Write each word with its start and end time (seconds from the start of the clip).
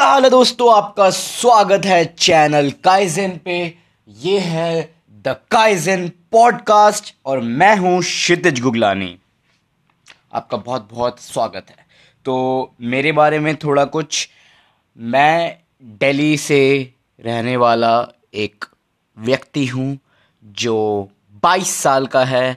क्या 0.00 0.08
हाल 0.08 0.24
है 0.24 0.30
दोस्तों? 0.30 0.74
आपका 0.74 1.10
स्वागत 1.10 1.84
है 1.84 2.04
चैनल 2.04 2.70
काइजन 2.70 3.30
पे। 3.44 3.74
ये 4.08 4.38
है 4.38 4.94
द 5.10 5.36
काइजन 5.50 6.08
पॉडकास्ट 6.08 7.14
और 7.26 7.40
मैं 7.40 7.76
हूँ 7.76 8.00
क्षितिज 8.00 8.60
गुगलानी। 8.60 9.18
आपका 10.32 10.56
बहुत 10.56 10.88
बहुत 10.90 11.20
स्वागत 11.20 11.66
है। 11.70 11.86
तो 12.24 12.74
मेरे 12.80 13.12
बारे 13.12 13.38
में 13.38 13.56
थोड़ा 13.56 13.84
कुछ, 13.84 14.28
मैं 14.98 15.58
दिल्ली 15.82 16.36
से 16.36 16.94
रहने 17.24 17.56
वाला 17.56 18.08
एक 18.34 18.64
व्यक्ति 19.18 19.66
हूँ 19.66 19.98
जो 20.44 21.08
22 21.44 21.70
साल 21.70 22.06
का 22.06 22.24
है। 22.24 22.56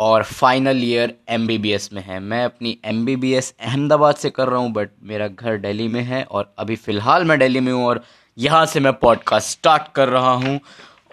और 0.00 0.22
फाइनल 0.22 0.82
ईयर 0.84 1.14
एमबीबीएस 1.28 1.92
में 1.92 2.02
है। 2.02 2.18
मैं 2.20 2.44
अपनी 2.44 2.76
एमबीबीएस 2.84 3.54
अहमदाबाद 3.60 4.16
से 4.16 4.30
कर 4.30 4.48
रहा 4.48 4.60
हूँ 4.60 4.72
बट 4.72 4.90
मेरा 5.02 5.28
घर 5.28 5.56
दिल्ली 5.58 5.88
में 5.88 6.02
है 6.02 6.22
और 6.24 6.54
अभी 6.58 6.76
फ़िलहाल 6.76 7.24
मैं 7.24 7.38
दिल्ली 7.38 7.60
में 7.60 7.72
हूँ 7.72 7.84
और 7.86 8.02
यहाँ 8.38 8.64
से 8.66 8.80
मैं 8.80 8.92
पॉडकास्ट 8.92 9.50
स्टार्ट 9.50 9.92
कर 9.94 10.08
रहा 10.08 10.32
हूँ। 10.34 10.58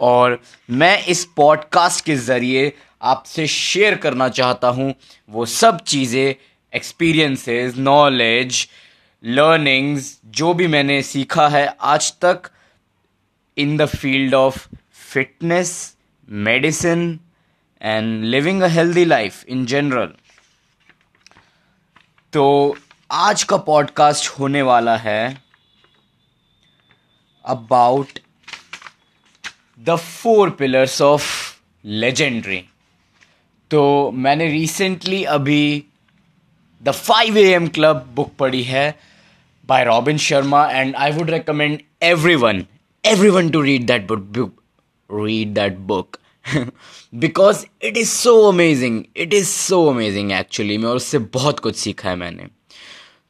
और 0.02 0.40
मैं 0.70 0.98
इस 1.06 1.24
पॉडकास्ट 1.38 2.06
के 2.06 2.16
ज़रिए 2.16 2.72
आपसे 3.02 3.48
शेयर 3.48 3.96
करना 3.96 4.30
चाहता 4.30 4.68
हूँ। 4.68 4.94
वो 5.30 5.46
सब 5.46 5.80
चीज़ें 5.84 6.34
एक्सपीरियंसेस 6.74 7.78
नॉलेज 7.78 8.68
लर्निंग्स 9.24 10.18
जो 10.26 10.54
भी 10.54 10.68
मैंने 10.68 11.02
सीखा 11.04 11.48
है 11.48 11.66
आज 11.82 12.12
तक 12.22 12.50
in 13.58 13.76
the 13.78 13.86
field 13.86 14.34
of 14.34 14.68
fitness 15.14 15.74
medicine 16.30 17.20
and 17.84 18.24
living 18.24 18.62
a 18.62 18.68
healthy 18.70 19.06
life 19.06 19.44
in 19.46 19.66
general 19.66 20.14
तो 22.34 22.44
आज 23.12 23.44
का 23.44 23.58
पॉडकास्ट 23.64 24.28
होने 24.30 24.62
वाला 24.62 24.96
है 24.98 25.38
about 27.46 28.20
the 29.80 29.96
four 29.96 30.50
pillars 30.50 31.02
of 31.02 31.26
legendary 31.86 32.64
तो 33.72 34.12
मैंने 34.16 34.48
रिसेंटली 34.48 35.24
अभी 35.34 35.84
the 36.84 36.92
five 36.92 37.38
A 37.38 37.46
M 37.54 37.68
club 37.68 38.06
book 38.16 38.34
पढ़ी 38.40 38.64
है 38.64 38.90
by 39.70 39.84
Robin 39.84 40.18
Sharma 40.18 40.66
and 40.72 40.96
I 40.96 41.12
would 41.12 41.30
recommend 41.30 41.80
every 42.04 42.36
one 42.36 42.66
every 43.04 43.30
one 43.30 43.50
to 43.50 43.62
read 43.62 43.86
that 43.88 44.08
book 44.08 44.62
read 45.10 45.54
that 45.54 45.78
book 45.88 46.18
because 47.14 47.66
it 47.84 47.98
is 47.98 48.10
so 48.10 48.42
amazing 48.48 49.04
it 49.18 49.34
is 49.34 49.48
so 49.48 49.86
amazing 49.90 50.32
actually 50.32 50.78
में 50.78 50.90
और 50.90 50.96
उससे 50.96 51.20
बहुत 51.34 51.60
कुछ 51.60 51.76
सीखा 51.76 52.10
है 52.10 52.16
मैंने। 52.16 52.48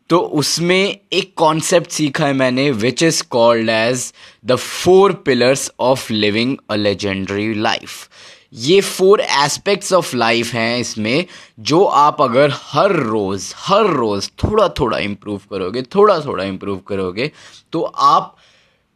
तो 0.10 0.18
उसमें 0.18 1.00
एक 1.14 1.34
कॉन्सेप्ट 1.38 1.92
सीखा 1.92 2.26
है 2.26 2.34
मैंने 2.34 2.70
which 2.72 3.04
is 3.04 3.24
called 3.30 3.70
as 3.70 4.12
the 4.46 4.56
four 4.56 5.14
pillars 5.26 5.72
of 5.80 6.12
living 6.14 6.58
a 6.70 6.76
legendary 6.76 7.54
life 7.54 8.10
ये 8.54 8.80
फोर 8.82 9.22
एस्पेक्ट्स 9.22 9.94
ऑफ़ 9.94 10.16
लाइफ 10.16 10.54
हैं 10.54 10.80
इसमें, 10.80 11.26
जो 11.60 11.84
आप 11.84 12.22
अगर 12.22 12.52
हर 12.54 12.92
रोज़ 12.92 13.54
हर 13.58 13.88
रोज़ 13.88 14.30
थोड़ा 14.44 14.68
थोड़ा 14.80 14.98
इम्प्रूव 14.98 15.42
करोगे 15.52 15.82
थोड़ा 15.96 16.20
थोड़ा 16.20 16.44
इम्प्रूव 16.44 16.78
करोगे 16.88 17.32
तो 17.72 17.82
आप 17.82 18.36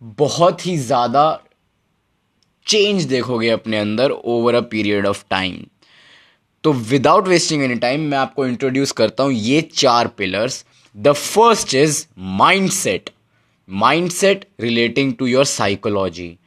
बहुत 0.02 0.66
ही 0.66 0.78
ज़्यादा 0.78 1.24
चेंज 2.68 3.04
देखोगे 3.04 3.50
अपने 3.50 3.78
अंदर 3.80 4.12
over 4.12 4.56
a 4.56 4.62
period 4.72 5.06
of 5.08 5.24
time 5.30 5.58
तो 6.64 6.74
विदाउट 6.74 7.28
वेस्टिंग 7.28 7.64
एनी 7.64 7.76
टाइम 7.76 8.02
मैं 8.02 8.18
आपको 8.18 8.46
इंट्रोड्यूस 8.48 8.92
करता 8.92 9.24
हूँ 9.24 9.34
ये 9.34 9.62
चार 9.74 10.08
pillars 10.08 10.66
the 10.96 11.12
first 11.12 11.76
is 11.76 12.06
mind 12.18 12.70
set 12.70 13.10
mind 13.70 14.10
set 14.12 14.46
relating 14.62 15.14
to 15.14 15.26
your 15.26 15.46
psychology 15.46 16.38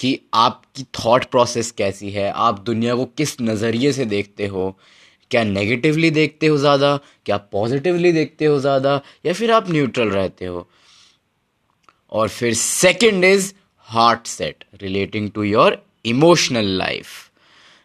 कि 0.00 0.18
आपकी 0.34 0.82
थॉट 0.98 1.24
प्रोसेस 1.24 1.70
कैसी 1.70 2.10
है? 2.10 2.30
आप 2.30 2.58
दुनिया 2.60 2.94
को 2.94 3.04
किस 3.16 3.36
नज़रिए 3.40 3.92
से 3.92 4.04
देखते 4.04 4.46
हो? 4.46 4.76
क्या 5.30 5.44
नेगेटिवली 5.44 6.10
देखते 6.10 6.46
हो 6.46 6.56
ज़्यादा? 6.56 6.96
क्या 7.26 7.36
पॉजिटिवली 7.36 8.12
देखते 8.12 8.44
हो 8.44 8.58
ज़्यादा? 8.60 9.00
या 9.26 9.32
फिर 9.32 9.50
आप 9.52 9.70
न्यूट्रल 9.70 10.08
रहते 10.08 10.44
हो? 10.44 10.66
और 12.12 12.28
फिर 12.28 12.54
second 12.54 13.24
is 13.24 13.52
heart 13.88 14.26
set 14.26 14.64
relating 14.82 15.30
to 15.30 15.42
your 15.42 15.82
emotional 16.04 16.66
life 16.78 17.08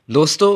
दोस्तों 0.09 0.51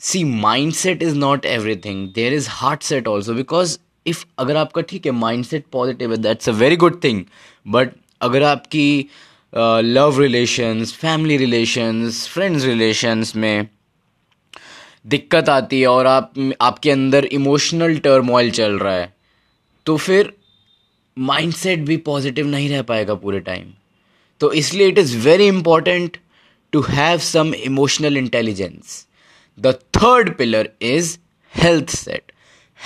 see 0.00 0.22
mind 0.24 0.72
set 0.72 1.02
is 1.02 1.16
not 1.16 1.44
everything 1.46 2.08
there 2.14 2.32
is 2.32 2.48
heart 2.50 2.82
set 2.82 3.08
also 3.08 3.34
because 3.34 3.78
if 4.06 4.24
अगर 4.38 4.56
आपका 4.56 4.82
ठीक 4.82 5.06
है 5.06 5.12
माइंड 5.12 5.44
सेट 5.44 5.64
पॉजिटिव 5.72 6.12
है 6.12 6.16
that's 6.18 6.48
a 6.48 6.52
very 6.54 6.76
good 6.76 7.02
thing 7.04 7.24
but 7.66 7.92
अगर 8.20 8.42
आपकी 8.42 8.88
love 9.52 10.20
relations 10.20 10.92
family 10.94 11.36
relations 11.36 12.26
friends 12.28 12.64
relations 12.64 13.34
में 13.36 13.68
दिक्कत 15.06 15.48
आती 15.48 15.80
है 15.80 15.86
और 15.86 16.06
आप, 16.06 16.32
आपके 16.60 16.90
अंदर 16.90 17.24
इमोशनल 17.24 17.98
टर्मोइल 17.98 18.50
चल 18.50 18.78
रहा 18.78 18.94
है 18.94 19.12
तो 19.86 19.96
फिर 19.96 20.32
माइंड 21.16 21.52
सेट 21.54 21.78
भी 21.80 21.96
पॉजिटिव 22.06 22.46
नहीं 22.46 22.68
रह 22.68 22.82
पाएगा 22.82 23.14
पूरे 23.14 23.40
टाइम 23.40 23.72
तो 24.40 24.52
इसलिए 24.52 24.88
it 24.88 24.98
is 24.98 25.16
very 25.16 25.46
important 25.46 26.16
to 26.72 26.80
have 26.80 27.18
some 27.18 27.54
emotional 27.54 28.16
intelligence 28.16 29.06
the 29.58 29.74
third 29.96 30.34
pillar 30.34 30.70
is 30.82 31.18
health 31.56 31.90
set 31.90 32.32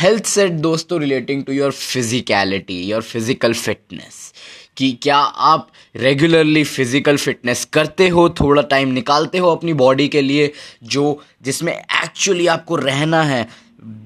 health 0.01 0.25
set 0.25 0.53
दोस्तों 0.53 1.01
relating 1.01 1.45
to 1.45 1.53
your 1.53 1.73
physicality 1.73 2.83
your 2.83 3.03
physical 3.03 3.55
fitness 3.55 4.33
कि 4.77 4.99
क्या 5.03 5.17
आप 5.17 5.69
रेगुलरली 5.97 6.65
फ़िज़िकल 6.65 7.17
फिटनेस 7.17 7.65
करते 7.65 8.09
हो, 8.09 8.29
थोड़ा 8.31 8.63
टाइम 8.63 8.89
निकालते 8.89 9.39
हो 9.39 9.51
अपनी 9.51 9.73
बॉडी 9.73 10.09
के 10.09 10.23
लिए, 10.23 10.53
जो, 10.83 11.23
जिसमें 11.43 11.73
एक्चुअली 11.73 12.47
आपको 12.47 12.77
रहना 12.77 13.23
है 13.23 13.49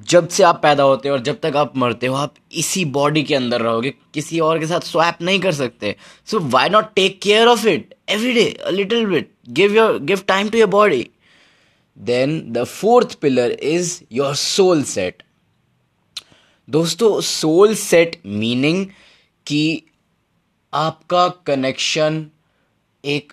जब 0.08 0.28
से 0.28 0.42
आप 0.42 0.60
पैदा 0.62 0.82
होते 0.82 1.08
हो 1.08 1.14
और 1.14 1.20
जब 1.22 1.40
तक 1.40 1.56
आप 1.56 1.76
मरते 1.76 2.06
हो, 2.06 2.14
आप 2.14 2.34
इसी 2.52 2.84
बॉडी 2.84 3.22
के 3.22 3.34
अंदर 3.34 3.60
रहोगे। 3.60 3.90
किसी 4.14 4.40
और 4.40 4.58
के 4.58 4.66
साथ 4.66 4.80
स्वैप 4.80 5.18
नहीं 5.22 5.40
कर 5.40 5.52
सकते। 5.52 5.94
So 6.26 6.38
why 6.40 6.68
not 6.68 6.92
take 6.94 7.20
care 7.22 7.46
of 7.46 7.66
it 7.66 7.94
every 8.08 8.32
day 8.32 8.56
little 8.70 9.06
bit 9.06 9.30
give 9.48 9.74
your 9.74 9.98
give 9.98 10.22
time 10.28 10.48
to 10.48 10.58
your 10.58 10.68
body 10.68 11.08
then 11.98 12.40
the 12.52 12.64
fourth 12.64 13.14
pillar 13.14 13.50
is 13.50 14.00
your 14.12 14.34
soul 14.34 14.82
set 14.84 15.22
दोस्तों 16.68 17.20
सोल 17.20 17.74
सेट 17.74 18.20
मीनिंग 18.26 18.86
कि 19.46 19.82
आपका 20.72 21.28
कनेक्शन 21.28 22.26
एक 23.04 23.32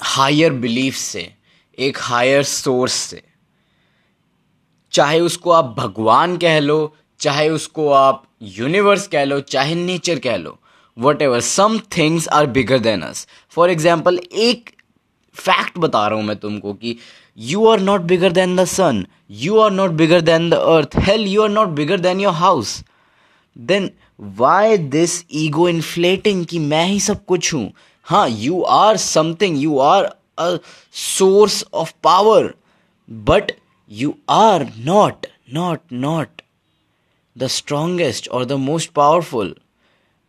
higher 0.00 0.52
belief 0.52 0.94
से, 0.94 1.32
एक 1.78 1.98
higher 2.00 2.42
source 2.42 2.92
से। 2.92 3.22
चाहे 4.92 5.20
उसको 5.20 5.50
आप 5.50 5.74
भगवान 5.78 6.36
कह 6.36 6.58
लो, 6.60 6.96
चाहे 7.18 7.48
उसको 7.48 7.90
आप 7.90 8.24
यूनिवर्स 8.42 9.06
कह 9.06 9.24
लो, 9.24 9.40
चाहे 9.40 9.74
नेचर 9.74 10.18
कह 10.18 10.36
लो 10.36 10.58
whatever 11.22 11.40
some 11.40 11.78
things 11.78 12.28
are 12.28 12.46
bigger 12.46 12.78
than 12.78 13.02
us 13.02 13.26
for 13.50 13.70
example 13.70 14.18
एक 14.32 14.70
फैक्ट 15.34 15.78
बता 15.78 16.08
रहा 16.08 16.18
हूँ 16.18 16.26
मैं 16.26 16.36
तुमको 16.36 16.72
कि 16.72 16.96
you 17.38 17.66
are 17.66 17.80
not 17.80 18.00
bigger 18.00 18.32
than 18.32 18.56
the 18.56 18.64
sun 18.64 19.06
you 19.30 19.58
are 19.58 19.70
not 19.70 19.90
bigger 19.90 20.20
than 20.20 20.50
the 20.50 20.54
earth 20.54 20.90
hell 20.96 21.26
you 21.26 21.42
are 21.42 21.48
not 21.48 21.68
bigger 21.68 22.00
than 22.00 22.20
your 22.20 22.32
house 22.32 22.84
then 23.58 23.90
why 24.20 24.76
this 24.76 25.24
ego 25.32 25.68
inflating 25.68 26.46
कि 26.46 26.58
मैं 26.58 26.86
ही 26.86 27.00
सब 27.00 27.24
कुछ 27.24 27.54
हूँ? 27.54 27.72
हाँ 28.04 28.28
you 28.28 28.62
are 28.62 28.96
something 28.96 29.62
you 29.62 29.78
are 29.78 30.04
a 30.38 30.56
source 30.92 31.64
of 31.74 31.92
power 32.02 32.54
but 33.10 33.52
you 33.90 34.16
are 34.28 34.66
not, 34.86 35.26
not, 35.48 35.80
not 35.90 36.42
the 37.36 37.48
strongest 37.48 38.28
or 38.30 38.44
the 38.44 38.58
most 38.68 38.94
powerful. 38.94 39.52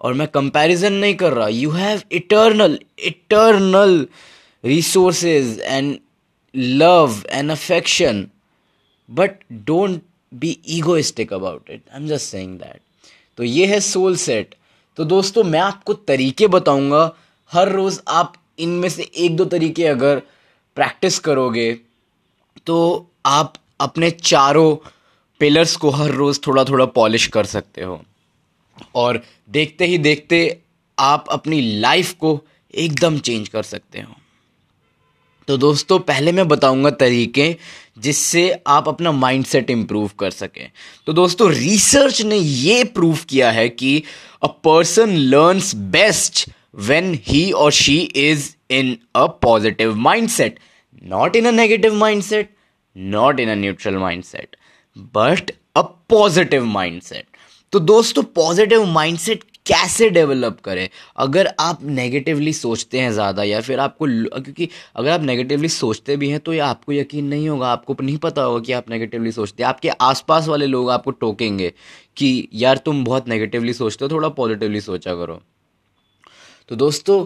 और 0.01 0.13
मैं 0.13 0.27
comparison 0.27 0.93
नहीं 0.93 1.15
कर 1.15 1.33
रहा। 1.33 1.47
You 1.47 1.71
have 1.71 2.01
eternal 2.11 2.79
eternal 3.05 4.07
resources 4.63 5.59
and 5.59 5.97
love 6.55 7.21
and 7.29 7.51
affection 7.51 8.27
but 9.09 9.43
don't 9.67 10.01
be 10.31 10.57
egoistic 10.77 11.33
about 11.33 11.69
it 11.69 11.81
I 11.93 12.01
am 12.01 12.07
just 12.07 12.31
saying 12.31 12.57
that 12.59 12.81
तो 13.37 13.43
ये 13.43 13.65
है 13.65 13.79
soul 13.79 14.15
set 14.17 14.55
तो 14.97 15.05
दोस्तों 15.05 15.43
मैं 15.43 15.59
आपको 15.59 15.93
तरीके 15.93 16.47
बताऊँगा। 16.47 17.03
हर 17.51 17.71
रोज़ 17.71 17.99
आप 18.07 18.33
इनमें 18.59 18.89
से 18.89 19.03
एक 19.03 19.35
दो 19.35 19.45
तरीके 19.53 19.85
अगर 19.87 20.21
प्रैक्टिस 20.77 21.19
करोगे 21.19 21.71
तो 22.65 23.09
आप 23.25 23.53
अपने 23.79 24.11
चारों 24.11 24.75
पिलर्स 25.39 25.75
को 25.75 25.89
हर 25.89 26.11
रोज़ 26.11 26.39
थोड़ा 26.47 26.63
थोड़ा 26.63 26.85
पॉलिश 26.85 27.27
कर 27.27 27.45
सकते 27.45 27.83
हो। 27.83 28.01
और 28.95 29.23
देखते 29.49 29.85
ही 29.85 29.97
देखते 29.97 30.59
आप 30.99 31.25
अपनी 31.29 31.79
लाइफ 31.79 32.13
को 32.13 32.41
एकदम 32.75 33.19
चेंज 33.19 33.49
कर 33.49 33.63
सकते 33.63 33.99
हो। 33.99 34.15
तो 35.47 35.57
दोस्तों, 35.57 35.99
पहले 35.99 36.31
मैं 36.31 36.47
बताऊँगा 36.47 36.89
तरीके 36.89 37.55
जिससे 37.97 38.59
आप 38.67 38.87
अपना 38.87 39.11
माइंडसेट 39.11 39.69
इम्प्रूव 39.69 40.11
कर 40.19 40.31
सकें। 40.31 40.71
तो 41.05 41.13
दोस्तों, 41.13 41.51
रिसर्च 41.51 42.21
ने 42.21 42.37
ये 42.37 42.83
प्रूव 42.83 43.19
किया 43.29 43.51
है 43.51 43.69
कि 43.69 44.03
a 44.43 44.47
person 44.47 45.09
learns 45.09 45.75
best 45.75 46.49
when 46.79 47.17
he 47.29 47.53
or 47.53 47.69
she 47.71 47.95
is 48.15 48.43
in 48.71 48.91
a 49.15 49.25
positive 49.45 49.95
mindset 50.07 50.51
not 51.01 51.35
in 51.35 51.45
a 51.45 51.51
negative 51.51 51.93
mindset, 51.93 52.47
not 52.95 53.39
in 53.39 53.49
a 53.49 53.55
neutral 53.55 53.95
mindset, 53.95 54.59
but 55.13 55.51
a 55.75 55.83
positive 56.13 56.67
mindset. 56.75 57.23
तो 57.73 57.79
दोस्तों 57.79 58.23
पॉजिटिव 58.35 58.85
माइंडसेट 58.85 59.43
कैसे 59.65 60.09
develop 60.09 60.59
करें? 60.65 60.89
अगर 61.17 61.49
आप 61.59 61.83
negatively 61.83 62.53
सोचते 62.53 62.99
हैं 62.99 63.11
ज़्यादा, 63.11 63.43
या 63.43 63.59
फिर 63.61 63.79
आपको 63.79 64.05
क्योंकि 64.41 64.69
अगर 64.95 65.09
आप 65.09 65.21
नेगेटिवली 65.21 65.69
सोचते 65.69 66.15
भी 66.17 66.29
हैं 66.29 66.39
तो 66.39 66.53
ये 66.53 66.59
आपको 66.59 66.93
यकीन 66.93 67.25
नहीं 67.25 67.47
होगा, 67.49 67.67
आपको 67.67 67.95
नहीं 68.01 68.17
पता 68.17 68.41
होगा 68.41 68.59
कि 68.59 68.73
आप 68.73 68.89
नेगेटिवली 68.89 69.31
सोचते 69.31 69.63
हैं। 69.63 69.67
आपके 69.69 69.89
आसपास 69.89 70.47
वाले 70.47 70.65
लोग 70.65 70.89
आपको 70.91 71.11
टोकेंगे 71.11 71.73
कि, 72.17 72.47
यार, 72.53 72.77
तुम 72.77 73.03
बहुत 73.03 73.27
नेगेटिवली 73.27 73.73
सोचते 73.73 74.05
हो, 74.05 74.11
थोड़ा 74.11 74.29
पॉजिटिवली 74.29 74.81
सोचा 74.81 75.15
करो। 75.15 75.41
तो 76.69 76.75
दोस्तों 76.75 77.25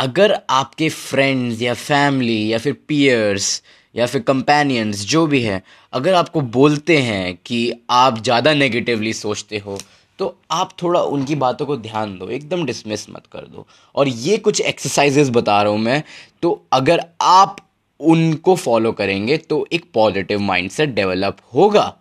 अगर 0.00 0.36
आपके 0.50 0.88
फ्रेंड्स 0.88 1.62
या 1.62 1.74
फैमिली 1.76 2.52
या 2.52 2.58
फिर 2.58 2.76
पीयर्स 2.88 3.62
या 3.94 4.06
फिर 4.06 4.20
कंपेनियंस 4.22 5.04
जो 5.06 5.26
भी 5.26 5.40
है, 5.42 5.62
अगर 5.92 6.14
आपको 6.14 6.40
बोलते 6.40 6.96
हैं 6.98 7.36
कि 7.46 7.72
आप 7.92 8.22
ज़्यादा 8.22 8.54
नेगेटिवली 8.54 9.12
सोचते 9.14 9.58
हो 9.58 9.78
तो 10.18 10.36
आप 10.52 10.72
थोड़ा 10.82 11.00
उनकी 11.02 11.34
बातों 11.36 11.66
को 11.66 11.76
ध्यान 11.78 12.16
दो, 12.18 12.28
एकदम 12.28 12.64
डिसमिस 12.66 13.08
मत 13.10 13.26
कर 13.32 13.46
दो। 13.46 13.66
और 13.94 14.08
ये 14.08 14.36
कुछ 14.38 14.60
एक्सरसाइजेस 14.62 15.28
बता 15.30 15.60
रहा 15.62 15.72
हूँ 15.72 15.78
मैं 15.80 16.02
तो 16.42 16.50
अगर 16.72 17.02
आप 17.22 17.56
उनको 18.00 18.54
फॉलो 18.56 18.92
करेंगे 18.92 19.36
तो 19.38 19.66
एक 19.72 19.84
पॉजिटिव 19.94 20.40
माइंडसेट 20.40 20.94
डेवलप 20.94 21.36
होगा। 21.54 21.92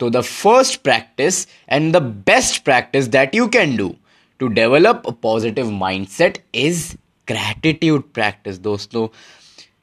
तो 0.00 0.10
the 0.10 0.20
first 0.22 0.80
practice 0.82 1.46
and 1.68 1.92
the 1.92 2.02
best 2.26 2.62
practice 2.64 3.06
that 3.08 3.34
you 3.34 3.46
can 3.48 3.76
do 3.76 3.94
to 4.40 4.48
develop 4.54 5.02
a 5.06 5.10
positive 5.22 5.70
mindset 5.72 6.38
is 6.54 6.86
gratitude 7.28 8.02
practice 8.14 8.58
दोस्तों। 8.58 9.08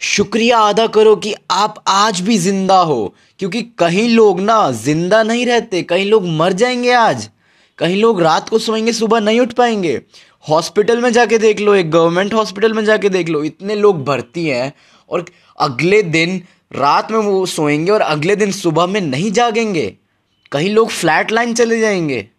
शुक्रिया 0.01 0.59
अदा 0.59 0.87
करो 0.87 1.15
कि 1.15 1.35
आप 1.51 1.83
आज 1.87 2.21
भी 2.21 2.37
ज़िंदा 2.37 2.79
हो, 2.79 3.15
क्योंकि 3.39 3.61
कहीं 3.61 4.09
लोग 4.09 4.41
ना 4.41 4.71
ज़िंदा 4.71 5.23
नहीं 5.23 5.45
रहते, 5.45 5.81
कहीं 5.81 6.05
लोग 6.05 6.27
मर 6.27 6.53
जाएँगे 6.53 6.91
आज। 6.91 7.29
कहीं 7.77 8.01
लोग 8.01 8.21
रात 8.21 8.49
को 8.49 8.59
सोएँगे, 8.59 8.93
सुबह 8.93 9.19
नहीं 9.19 9.39
उठ 9.39 9.53
पाएँगे। 9.53 10.01
हॉस्पिटल 10.49 11.01
में 11.01 11.11
जाके 11.11 11.37
देख 11.37 11.59
लो, 11.59 11.75
एक 11.75 11.91
गवर्नमेंट 11.91 12.33
हॉस्पिटल 12.33 12.73
में 12.73 12.85
जाके 12.85 13.09
देख 13.09 13.29
लो, 13.29 13.43
इतने 13.43 13.75
लोग 13.75 14.03
भर्ती 14.05 14.45
हैं, 14.47 14.73
और 15.09 15.25
अगले 15.59 16.03
दिन 16.03 16.41
रात 16.75 17.11
में 17.11 17.19
वो 17.19 17.45
सोएँगे 17.45 17.91
और 17.91 18.01
अगले 18.01 18.35
दिन 18.35 18.51
सुबह 18.51 18.85
में 18.85 19.01
नहीं 19.01 19.31
जागेंगे। 19.31 19.97
कहीं 20.51 20.69
लोग 20.69 20.89
फ्लैट 20.89 21.31
लाइन 21.31 21.53
चले 21.53 21.79
जाएँगे। 21.79 22.29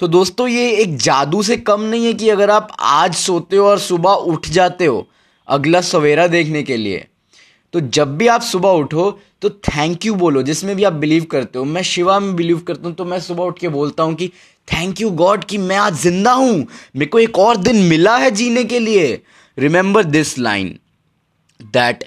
तो 0.00 0.08
दोस्तों, 0.08 0.46
ये 0.48 0.70
एक 0.72 0.96
जादू 0.98 1.42
से 1.42 1.56
कम 1.58 1.80
नहीं 1.82 2.06
है 2.06 2.12
कि 2.14 2.28
अगर 2.28 2.50
आप 2.50 2.76
आज 2.80 3.14
सोते 3.14 3.56
हो 3.56 3.66
और 3.66 3.78
सुबह 3.80 4.10
उठ 4.10 4.48
जाते 4.48 4.86
हो 4.86 5.06
अगला 5.48 5.80
सवेरा 5.80 6.26
देखने 6.28 6.62
के 6.62 6.76
लिए। 6.76 7.06
तो 7.72 7.80
जब 7.80 8.16
भी 8.16 8.26
आप 8.26 8.40
सुबह 8.42 8.68
उठो 8.70 9.10
तो 9.42 9.50
थैंक 9.50 10.06
यू 10.06 10.14
बोलो, 10.14 10.42
जिसमें 10.42 10.74
भी 10.76 10.84
आप 10.84 10.92
बिलीव 10.94 11.24
करते 11.30 11.58
हो। 11.58 11.64
मैं 11.64 11.82
शिवा 11.82 12.18
में 12.20 12.34
बिलीव 12.36 12.58
करता 12.60 12.88
हूँ 12.88 12.94
तो 12.96 13.04
मैं 13.04 13.20
सुबह 13.20 13.44
उठ 13.44 13.58
के 13.58 13.68
बोलता 13.68 14.02
हूँ 14.02 14.14
कि 14.14 14.28
थैंक 14.68 15.00
यू 15.00 15.10
गॉड 15.12 15.44
कि 15.44 15.58
मैं 15.58 15.76
आज 15.76 15.94
ज़िंदा 16.00 16.32
हूँ। 16.32 16.54
मेरे 16.56 17.06
को 17.06 17.18
एक 17.18 17.38
और 17.38 17.56
दिन 17.56 17.82
मिला 17.84 18.16
है 18.16 18.30
जीने 18.30 18.64
के 18.64 18.78
लिए। 18.78 19.20
Remember 19.58 20.04
this 20.04 20.38
line 20.38 20.78
that 21.60 22.04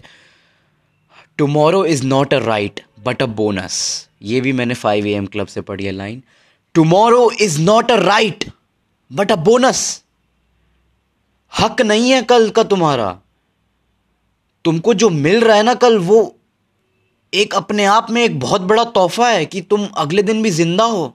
tomorrow 1.37 1.85
is 1.85 2.05
not 2.05 2.33
a 2.33 2.37
right 2.37 2.81
but 3.05 3.21
a 3.23 3.25
bonus 3.25 3.77
ये 4.23 4.41
भी 4.41 4.51
मैंने 4.53 4.73
फाइव 4.73 5.05
ए 5.07 5.13
एम 5.13 5.25
क्लब 5.25 5.47
से 5.47 5.61
पढ़ी 5.61 5.85
है 5.85 5.91
line 5.91 6.21
tomorrow 6.75 7.29
is 7.41 7.59
not 7.61 7.91
a 7.91 7.95
right 7.95 8.45
but 9.11 9.31
a 9.31 9.35
bonus 9.35 9.81
हक 11.53 11.81
नहीं 11.81 12.11
है 12.11 12.21
कल 12.23 12.49
का 12.49 12.63
तुम्हारा। 12.63 13.11
तुमको 14.65 14.93
जो 14.93 15.09
मिल 15.09 15.39
रहा 15.41 15.55
है 15.57 15.63
ना 15.63 15.73
कल, 15.73 15.97
वो 15.97 16.35
एक 17.33 17.55
अपने 17.55 17.85
आप 17.85 18.09
में 18.11 18.23
एक 18.23 18.39
बहुत 18.39 18.61
बड़ा 18.61 18.83
तोहफा 18.83 19.29
है 19.29 19.45
कि 19.45 19.61
तुम 19.61 19.85
अगले 19.97 20.23
दिन 20.23 20.43
भी 20.43 20.49
ज़िंदा 20.49 20.83
हो। 20.83 21.13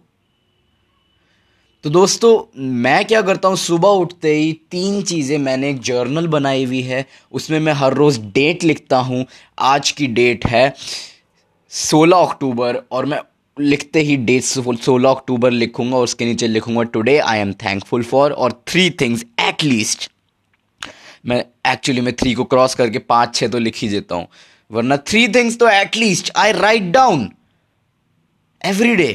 तो 1.84 1.90
दोस्तों, 1.90 2.60
मैं 2.60 3.04
क्या 3.04 3.20
करता 3.22 3.48
हूँ, 3.48 3.56
सुबह 3.56 3.88
उठते 3.88 4.34
ही 4.34 4.52
तीन 4.70 5.02
चीज़ें 5.02 5.36
मैंने 5.38 5.70
एक 5.70 5.80
जर्नल 5.80 6.26
बनाई 6.26 6.64
हुई 6.64 6.80
है, 6.82 7.04
उसमें 7.32 7.58
मैं 7.60 7.72
हर 7.72 7.94
रोज़ 7.94 8.20
डेट 8.20 8.64
लिखता 8.64 8.98
हूँ। 8.98 9.24
आज 9.58 9.90
की 9.90 10.06
डेट 10.06 10.46
है 10.46 10.74
16 11.72 12.26
अक्टूबर 12.26 12.82
और 12.92 13.06
मैं 13.06 13.20
लिखते 13.56 14.00
ही 14.00 14.16
डेट 14.18 14.42
सोलह 14.42 15.10
अक्टूबर 15.10 15.50
लिखूँगा, 15.50 15.96
और 15.96 16.04
उसके 16.04 16.24
नीचे 16.24 16.48
लिखूँगा 16.48 16.82
today 16.84 17.18
I 17.18 17.38
am 17.38 17.52
thankful 17.54 18.02
for 18.04 18.32
और 18.32 18.62
थ्री 18.68 18.88
थिंग्स 19.00 19.24
एट 19.40 19.64
लीस्ट 19.64 20.10
मैं 21.26 21.44
एक्चुअली 21.66 22.00
मैं 22.00 22.12
थ्री 22.16 22.32
को 22.34 22.44
क्रॉस 22.44 22.74
करके 22.74 22.98
पाँच 23.00 23.34
छः 23.34 23.48
तो 23.48 23.58
लिख 23.58 23.76
ही 23.78 23.88
देता 23.88 24.14
हूँ। 24.14 24.26
वरना 24.70 24.96
थ्री 24.98 25.26
थिंग्स 25.28 25.58
तो 25.58 25.68
at least 25.68 26.30
I 26.36 26.52
write 26.52 26.90
down 26.92 27.30
every 28.60 28.94
day 28.96 29.12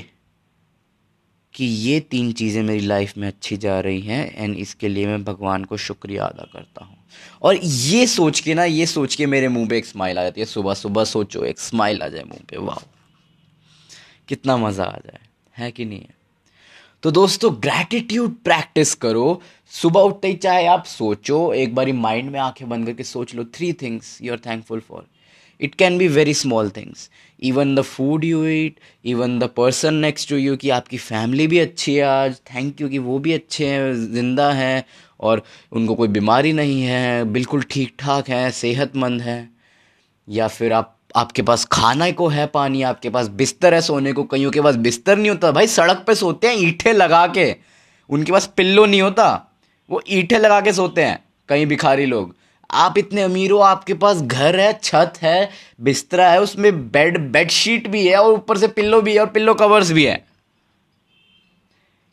कि 1.55 1.65
ये 1.65 1.99
तीन 2.01 2.31
चीज़ें 2.31 2.61
मेरी 2.63 2.79
लाइफ 2.79 3.17
में 3.17 3.27
अच्छी 3.27 3.57
जा 3.57 3.79
रही 3.79 4.01
हैं 4.01 4.35
एंड 4.35 4.57
इसके 4.57 4.87
लिए 4.87 5.07
मैं 5.07 5.23
भगवान 5.23 5.63
को 5.63 5.77
शुक्रिया 5.77 6.25
अदा 6.25 6.43
करता 6.53 6.85
हूँ। 6.85 6.97
और 7.41 7.55
ये 7.55 8.05
सोच 8.07 8.39
के 8.39 8.53
ना, 8.53 8.63
ये 8.63 8.85
सोच 8.85 9.15
के 9.15 9.25
मेरे 9.25 9.47
मुँह 9.47 9.67
पे 9.69 9.77
एक 9.77 9.85
स्माइल 9.85 10.19
आ 10.19 10.23
जाती 10.23 10.41
है। 10.41 10.45
सुबह 10.45 10.73
सुबह 10.73 11.03
सोचो, 11.05 11.43
एक 11.43 11.59
स्माइल 11.59 12.01
आ 12.01 12.07
जाए 12.07 12.23
मुँह 12.23 12.43
पे। 12.49 12.57
वाह। 12.57 12.83
कितना 14.29 14.57
मज़ा 14.57 14.83
आ 14.83 14.97
जाए, 14.97 15.19
है 15.57 15.71
कि 15.71 15.85
नहीं 15.85 15.99
है? 15.99 16.17
तो 17.03 17.11
दोस्तों 17.11 17.51
ग्रैटिट्यूड 17.53 18.35
प्रैक्टिस 18.43 18.93
करो। 18.95 19.41
सुबह 19.73 20.01
उठते 20.01 20.27
ही 20.27 20.33
चाहे 20.35 20.65
आप 20.67 20.85
सोचो, 20.85 21.53
एक 21.53 21.75
बारी 21.75 21.91
माइंड 21.91 22.29
में 22.31 22.39
आँखें 22.39 22.67
बंद 22.69 22.85
करके 22.85 23.03
सोच 23.03 23.35
लो 23.35 23.43
three 23.45 23.73
things 23.73 24.17
you 24.21 24.33
are 24.33 24.39
thankful 24.39 24.79
for 24.79 25.05
it 25.61 25.75
can 25.75 25.97
be 25.97 26.07
very 26.07 26.33
small 26.33 26.69
things 26.69 27.09
even 27.43 27.75
the 27.75 27.81
food 27.81 28.23
you 28.23 28.45
eat 28.45 28.79
even 29.05 29.39
the 29.39 29.43
person 29.43 29.93
next 29.93 30.29
to 30.29 30.37
you 30.37 30.55
कि 30.57 30.69
आपकी 30.69 30.97
फैमिली 30.97 31.47
भी 31.47 31.59
अच्छी 31.59 31.95
है 31.95 32.03
आज 32.03 32.39
थैंक 32.55 32.81
यू 32.81 32.89
कि 32.89 32.97
वो 32.97 33.19
भी 33.19 33.33
अच्छे 33.33 33.67
हैं, 33.67 33.93
ज़िंदा 33.93 34.51
हैं, 34.51 34.85
और 35.19 35.43
उनको 35.71 35.95
कोई 35.95 36.07
बीमारी 36.07 36.53
नहीं 36.53 36.81
है, 36.83 37.23
बिल्कुल 37.25 37.63
ठीक 37.63 37.95
ठाक 37.99 38.29
है, 38.29 38.51
सेहतमंद 38.51 39.21
है, 39.21 39.49
या 40.29 40.47
फिर 40.47 40.73
आप 40.73 40.98
आपके 41.15 41.41
पास 41.41 41.65
खाना 41.65 42.11
को 42.11 42.27
है 42.27 42.47
पानी, 42.47 42.81
आपके 42.81 43.09
पास 43.09 43.27
बिस्तर 43.27 43.73
है 43.73 43.81
सोने 43.81 44.13
को, 44.13 44.23
कईयों 44.23 44.51
के 44.51 44.61
पास 44.61 44.75
बिस्तर 44.75 45.17
नहीं 45.17 45.29
होता। 45.29 45.51
भाई, 45.51 45.67
सड़क 45.67 46.03
पे 46.07 46.15
सोते 46.15 46.47
हैं 46.47 46.55
ईठे 46.55 46.93
लगा 46.93 47.27
के। 47.27 47.55
उनके 48.09 48.31
पास 48.31 48.53
पिल्लो 48.57 48.85
नहीं 48.85 49.01
होता। 49.01 49.57
वो 49.89 50.01
ईठे 50.09 50.37
लगा 50.37 50.61
के 50.61 50.73
सोते 50.73 51.03
हैं, 51.03 51.23
कई 51.49 51.65
भिखारी 51.65 52.05
लोग। 52.05 52.35
आप 52.71 52.97
इतने 52.97 53.21
अमीर 53.21 53.51
हो, 53.51 53.57
आपके 53.57 53.93
पास 53.93 54.17
घर 54.17 54.59
है, 54.59 54.79
छत 54.83 55.13
है, 55.21 55.49
बिस्तरा 55.81 56.31
है, 56.31 56.41
उसमें 56.41 56.91
बेड, 56.91 57.17
बेडशीट 57.17 57.87
भी 57.87 58.07
है 58.07 58.17
और 58.17 58.33
ऊपर 58.33 58.57
से 58.57 58.67
पिल्लो 58.67 59.01
भी 59.01 59.13
है 59.13 59.19
और 59.19 59.27
पिल्लो 59.27 59.53
कवर्स 59.53 59.91
भी 59.91 60.05
है। 60.05 60.25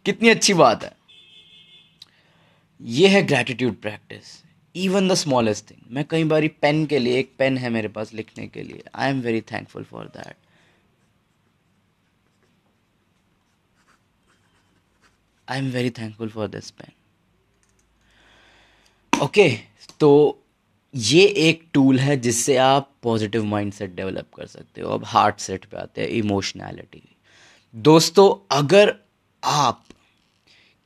कितनी 0.05 0.29
अच्छी 0.29 0.55
बात 0.55 0.85
है। 0.85 0.93
ये 2.83 3.09
है 3.09 3.23
gratitude 3.23 3.75
practice 3.75 4.46
even 4.76 5.09
the 5.09 5.14
smallest 5.14 5.71
thing 5.71 5.80
मैं 5.95 6.04
कई 6.11 6.25
बार 6.25 6.49
पेन 6.62 6.85
के 6.87 6.99
लिए, 6.99 7.18
एक 7.18 7.33
पेन 7.38 7.59
है 7.59 7.71
मेरे 7.71 7.88
पास 7.88 8.12
लिखने 8.14 8.47
के 8.49 8.62
लिए। 8.62 8.83
I 8.95 9.11
am 9.11 9.21
very 9.21 9.40
thankful 9.52 9.85
for 9.85 10.04
that 10.06 10.37
I 15.49 15.59
am 15.59 15.71
very 15.73 15.90
thankful 15.99 16.28
for 16.28 16.49
this 16.49 16.71
pen 16.71 16.92
okay 19.12 19.49
तो 20.00 20.09
ये 20.95 21.25
एक 21.49 21.62
टूल 21.75 21.99
है 21.99 22.16
जिससे 22.16 22.56
आप 22.56 22.90
पॉजिटिव 23.02 23.45
माइंडसेट 23.45 23.95
डेवलप 23.95 24.26
कर 24.37 24.47
सकते 24.47 24.80
हो। 24.80 24.90
अब 24.90 25.04
हार्ट 25.04 25.40
सेट 25.40 25.64
पे 25.64 25.76
आते 25.76 26.02
हैं 26.02 26.09
इमोशनैलिटी 26.09 27.02
दोस्तों, 27.75 28.56
अगर 28.56 28.95
आप 29.42 29.85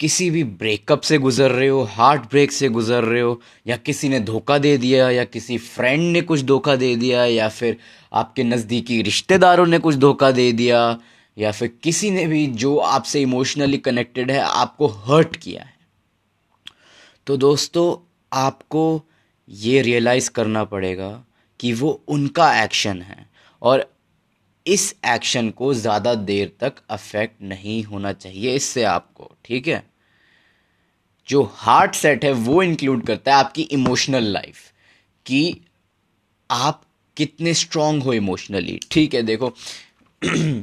किसी 0.00 0.30
भी 0.30 0.42
ब्रेकअप 0.44 1.00
से 1.00 1.18
गुजर 1.18 1.50
रहे 1.50 1.68
हो 1.68 1.82
हार्ट 1.82 2.22
ब्रेक 2.22 2.52
से 2.52 2.68
गुजर 2.68 3.04
रहे 3.04 3.20
हो, 3.20 3.40
या 3.66 3.76
किसी 3.76 4.08
ने 4.08 4.20
धोखा 4.20 4.58
दे 4.58 4.76
दिया, 4.78 5.08
या 5.10 5.24
किसी 5.24 5.58
फ्रेंड 5.58 6.02
ने 6.12 6.20
कुछ 6.20 6.42
धोखा 6.42 6.76
दे 6.76 6.94
दिया, 6.96 7.24
या 7.24 7.48
फिर 7.48 7.76
आपके 8.12 8.44
नज़दीकी 8.44 9.00
रिश्तेदारों 9.02 9.66
ने 9.66 9.78
कुछ 9.78 9.94
धोखा 9.96 10.30
दे 10.30 10.50
दिया, 10.52 10.98
या 11.36 11.50
फिर 11.52 11.72
किसी 11.82 12.10
ने 12.10 12.26
भी 12.26 12.46
जो 12.46 12.76
आपसे 12.76 13.20
इमोशनली 13.20 13.78
कनेक्टेड 13.78 14.30
है, 14.30 14.40
आपको 14.40 14.86
हर्ट 14.86 15.36
किया 15.36 15.62
है। 15.62 15.74
तो 17.26 17.36
दोस्तों, 17.36 17.96
आपको 18.32 19.02
ये 19.48 19.82
रियलाइज़ 19.82 20.30
करना 20.30 20.64
पड़ेगा 20.64 21.12
कि 21.60 21.72
वो 21.72 21.90
उनका 22.08 22.52
एक्शन 22.62 23.02
है 23.02 23.28
और 23.62 23.86
इस 24.66 24.94
एक्शन 25.06 25.50
को 25.50 25.74
ज़्यादा 25.74 26.14
देर 26.14 26.52
तक 26.60 26.74
अफेक्ट 26.90 27.42
नहीं 27.42 27.82
होना 27.84 28.12
चाहिए, 28.12 28.54
इससे 28.54 28.82
आपको, 28.84 29.30
ठीक 29.44 29.68
है? 29.68 29.89
जो 31.28 31.42
हार्ट 31.54 31.94
सेट 31.94 32.24
है, 32.24 32.32
वो 32.32 32.62
इंक्लूड 32.62 33.06
करता 33.06 33.32
है 33.32 33.38
आपकी 33.38 33.62
इमोशनल 33.72 34.24
लाइफ 34.32 34.56
कि 35.26 35.60
आप 36.50 36.82
कितने 37.16 37.54
स्ट्रांग 37.54 38.02
हो 38.02 38.12
इमोशनली 38.12 38.78
ठीक 38.90 39.14
है, 39.14 39.22
देखो, 39.22 39.54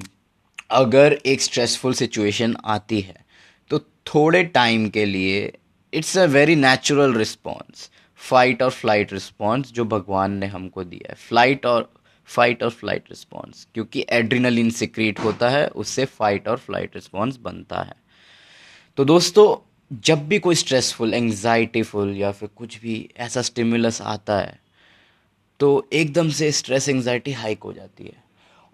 अगर 0.71 1.13
एक 1.25 1.41
स्ट्रेसफुल 1.41 1.93
सिचुएशन 1.93 2.55
आती 2.65 2.99
है 3.01 3.25
तो 3.71 3.79
थोड़े 4.07 4.43
टाइम 4.43 4.87
के 4.89 5.05
लिए 5.05 5.51
it's 5.93 6.17
a 6.17 6.25
very 6.27 6.55
natural 6.55 7.13
response 7.13 7.89
fight 8.19 8.61
और 8.61 8.71
फ़्लाइट 8.71 9.13
रिस्पॉन्स 9.13 9.71
जो 9.71 9.85
भगवान 9.85 10.31
ने 10.37 10.45
हमको 10.47 10.83
दिया 10.83 11.09
है। 11.09 11.15
फ़्लाइट 11.19 11.65
और 11.65 11.89
फाइट 12.29 12.63
और 12.63 12.69
फ़्लाइट 12.69 13.03
रिस्पॉन्स 13.09 13.67
क्योंकि 13.73 14.05
एड्रीनलिन 14.09 14.69
सिक्रीट 14.69 15.19
होता 15.19 15.49
है, 15.49 15.67
उससे 15.67 16.05
फाइट 16.05 16.47
और 16.47 16.57
फ़्लाइट 16.57 16.95
रिस्पॉन्स 16.95 17.37
बनता 17.37 17.81
है। 17.81 17.95
तो 18.97 19.05
दोस्तों 19.05 19.47
जब 19.91 20.27
भी 20.27 20.39
कोई 20.39 20.55
स्ट्रेसफुल 20.55 21.13
एंग्जाइटीफुल 21.13 22.15
या 22.17 22.31
फिर 22.31 22.49
कुछ 22.55 22.79
भी 22.81 23.09
ऐसा 23.17 23.41
स्टिमुलस 23.41 24.01
आता 24.01 24.37
है 24.39 24.59
तो 25.59 25.87
एकदम 25.93 26.29
से 26.29 26.51
स्ट्रेस 26.51 26.89
एंग्जाइटी 26.89 27.31
हाइक 27.31 27.63
हो 27.63 27.73
जाती 27.73 28.03
है। 28.03 28.23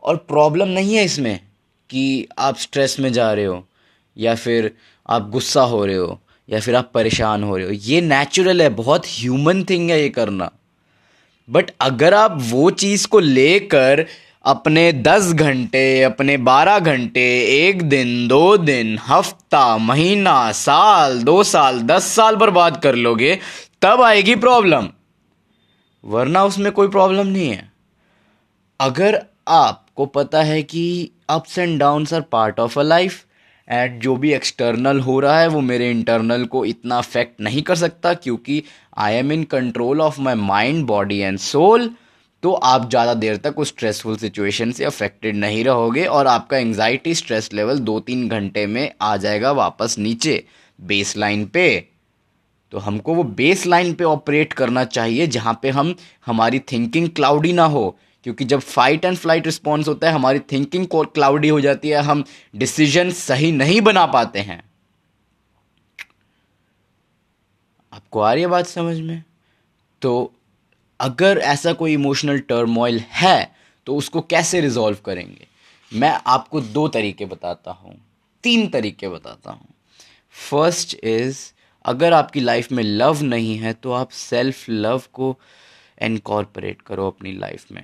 और 0.03 0.15
प्रॉब्लम 0.17 0.67
नहीं 0.67 0.95
है 0.95 1.03
इसमें 1.05 1.39
कि 1.89 2.27
आप 2.39 2.57
स्ट्रेस 2.57 2.99
में 2.99 3.11
जा 3.13 3.31
रहे 3.33 3.45
हो, 3.45 3.63
या 4.17 4.35
फिर 4.35 4.71
आप 5.09 5.29
गुस्सा 5.29 5.61
हो 5.61 5.85
रहे 5.85 5.95
हो, 5.95 6.19
या 6.49 6.59
फिर 6.59 6.75
आप 6.75 6.91
परेशान 6.93 7.43
हो 7.43 7.57
रहे 7.57 7.65
हो। 7.65 7.73
ये 7.73 8.01
नेचुरल 8.01 8.61
है, 8.61 8.69
बहुत 8.69 9.05
ह्यूमन 9.07 9.63
थिंग 9.63 9.89
है 9.91 10.01
ये 10.01 10.09
करना। 10.09 10.51
बट 11.49 11.71
अगर 11.81 12.13
आप 12.13 12.37
वो 12.41 12.69
चीज़ 12.71 13.07
को 13.07 13.19
लेकर 13.19 14.05
अपने 14.45 14.91
दस 14.93 15.31
घंटे, 15.33 16.01
अपने 16.03 16.37
बारह 16.37 16.79
घंटे, 16.79 17.21
एक 17.67 17.81
दिन, 17.81 18.27
दो 18.27 18.57
दिन, 18.57 18.97
हफ़्ता, 19.07 19.77
महीना, 19.77 20.51
साल, 20.51 21.21
दो 21.23 21.43
साल, 21.43 21.81
दस 21.81 22.05
साल 22.05 22.35
बर्बाद 22.35 22.81
कर 22.83 22.95
लोगे, 22.95 23.39
तब 23.81 24.01
आएगी 24.01 24.35
प्रॉब्लम। 24.35 24.89
वरना 26.03 26.43
उसमें 26.43 26.71
कोई 26.71 26.87
प्रॉब्लम 26.87 27.27
नहीं 27.27 27.49
है। 27.49 27.71
अगर 28.79 29.21
आपको 29.47 30.05
पता 30.05 30.41
है 30.41 30.61
कि 30.63 31.11
ups 31.29 31.57
and 31.57 31.79
downs 31.79 32.13
are 32.13 32.21
part 32.21 32.59
of 32.59 32.79
a 32.79 32.83
life 32.83 33.25
and 33.67 33.99
जो 34.01 34.15
भी 34.15 34.33
एक्सटर्नल 34.33 34.99
हो 34.99 35.19
रहा 35.19 35.39
है, 35.39 35.47
वो 35.47 35.61
मेरे 35.61 35.91
इंटरनल 35.91 36.45
को 36.45 36.65
इतना 36.65 36.97
अफेक्ट 36.97 37.41
नहीं 37.41 37.61
कर 37.61 37.75
सकता, 37.75 38.13
क्योंकि 38.13 38.63
I 38.97 39.13
am 39.13 39.31
in 39.31 39.43
control 39.43 40.01
of 40.01 40.21
my 40.21 40.35
mind 40.35 40.85
body 40.85 41.19
and 41.19 41.37
soul 41.39 41.89
तो 42.43 42.51
आप 42.51 42.89
ज़्यादा 42.89 43.13
देर 43.13 43.37
तक 43.37 43.59
उस 43.59 43.67
स्ट्रेसफुल 43.67 44.17
सिचुएशन 44.17 44.71
से 44.71 44.83
अफेक्टेड 44.85 45.35
नहीं 45.35 45.63
रहोगे 45.63 46.05
और 46.05 46.27
आपका 46.27 46.57
एंग्जाइटी 46.57 47.13
स्ट्रेस 47.15 47.49
लेवल 47.53 47.79
दो 47.79 47.99
तीन 47.99 48.27
घंटे 48.29 48.65
में 48.67 48.91
आ 49.01 49.15
जाएगा 49.17 49.51
वापस 49.51 49.95
नीचे 49.99 50.43
बेस 50.79 51.15
लाइन 51.17 51.45
पे। 51.45 51.87
तो 52.71 52.77
हमको 52.77 53.15
वो 53.15 53.23
बेस 53.23 53.65
लाइन 53.65 53.93
पे 53.93 54.03
ऑपरेट 54.03 54.53
करना 54.53 54.83
चाहिए 54.83 55.27
जहाँ 55.27 55.59
पे 55.61 55.69
हम, 55.69 55.95
हमारी 56.25 56.59
थिंकिंग 56.59 57.09
क्लाउडी 57.09 57.53
ना 57.53 57.65
हो। 57.65 57.95
क्योंकि 58.25 58.45
जब 58.45 58.59
फाइट 58.59 59.05
एंड 59.05 59.17
फ़्लाइट 59.17 59.45
रिस्पॉन्स 59.45 59.87
होता 59.87 60.07
है, 60.07 60.13
हमारी 60.13 60.39
थिंकिंग 60.39 60.87
क्लाउडी 60.93 61.49
हो 61.49 61.61
जाती 61.61 61.89
है, 61.89 62.01
हम 62.01 62.23
डिसीज़न 62.55 63.11
सही 63.11 63.51
नहीं 63.51 63.81
बना 63.81 64.05
पाते 64.05 64.39
हैं। 64.39 64.61
आपको 67.93 68.19
आ 68.19 68.33
रही 68.33 68.43
है 68.43 68.49
बात 68.49 68.67
समझ 68.67 68.99
में? 68.99 69.23
तो 70.01 70.33
अगर 71.03 71.37
ऐसा 71.37 71.73
कोई 71.73 71.93
इमोशनल 71.93 72.39
टर्मोइल 72.39 72.99
है 73.11 73.51
तो 73.87 73.95
उसको 73.95 74.21
कैसे 74.23 74.61
रिजॉल्व 74.61 74.97
करेंगे? 75.05 75.47
मैं 75.91 76.11
आपको 76.27 76.61
दो 76.61 76.87
तरीके 76.89 77.25
बताता 77.25 77.71
हूँ, 77.71 77.95
तीन 78.43 78.67
तरीके 78.67 79.07
बताता 79.09 79.51
हूँ। 79.51 79.67
फ़र्स्ट 80.35 80.95
इज़ 80.95 81.39
अगर 81.85 82.13
आपकी 82.13 82.39
लाइफ 82.39 82.71
में 82.71 82.83
लव 82.83 83.21
नहीं 83.23 83.57
है 83.57 83.73
तो 83.73 83.91
आप 83.91 84.09
सेल्फ 84.11 84.69
लव 84.69 85.01
को 85.13 85.35
इनकॉर्पोरेट 86.01 86.81
करो 86.81 87.07
अपनी 87.07 87.33
लाइफ 87.33 87.71
में। 87.71 87.83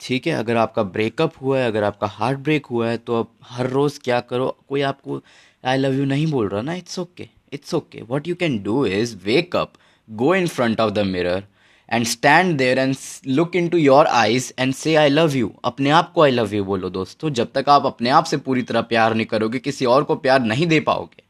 ठीक 0.00 0.26
है? 0.26 0.32
अगर 0.34 0.56
आपका 0.56 0.82
ब्रेकअप 0.84 1.32
हुआ 1.42 1.58
है, 1.58 1.66
अगर 1.66 1.84
आपका 1.84 2.06
हार्ट 2.06 2.38
ब्रेक 2.38 2.66
हुआ 2.66 2.88
है 2.88 2.96
तो 2.98 3.18
आप 3.18 3.30
हर 3.44 3.68
रोज़ 3.68 3.98
क्या 4.00 4.20
करो? 4.22 4.56
कोई 4.68 4.80
आपको 4.82 5.20
आई 5.64 5.76
लव 5.76 5.94
यू 5.94 6.04
नहीं 6.06 6.26
बोल 6.26 6.48
रहा 6.48 6.62
ना? 6.62 6.74
It's 6.74 6.98
okay 6.98 7.28
it's 7.52 7.74
okay 7.74 8.02
what 8.02 8.28
you 8.28 8.34
can 8.34 8.62
do 8.62 8.84
is 8.86 9.16
wake 9.24 9.56
up 9.56 9.72
go 10.08 10.34
in 10.34 10.46
front 10.48 10.80
of 10.80 10.92
the 10.92 11.06
mirror 11.06 11.44
and 11.88 12.06
stand 12.06 12.56
there 12.58 12.78
and 12.78 12.94
look 13.26 13.56
in 13.56 13.68
to 13.68 13.78
your 13.78 14.06
eyes 14.06 14.52
and 14.58 14.74
say 14.74 14.94
I 14.94 15.08
love 15.08 15.36
you 15.36 15.52
अपने 15.64 15.90
आप 15.90 16.12
को 16.12 16.22
I 16.22 16.30
love 16.30 16.54
you 16.54 16.64
बोलो 16.64 16.90
दोस्तों। 16.90 17.30
जब 17.30 17.52
तक 17.54 17.68
आप 17.68 17.86
अपने 17.86 18.10
आप 18.10 18.24
से 18.24 18.36
पूरी 18.36 18.62
तरह 18.62 18.80
प्यार 18.82 19.14
नहीं 19.14 19.26
करोगे, 19.26 19.58
किसी 19.58 19.84
और 19.84 20.04
को 20.04 20.16
प्यार 20.16 20.42
नहीं 20.42 20.66
दे 20.66 20.80
पाओगे। 20.80 21.22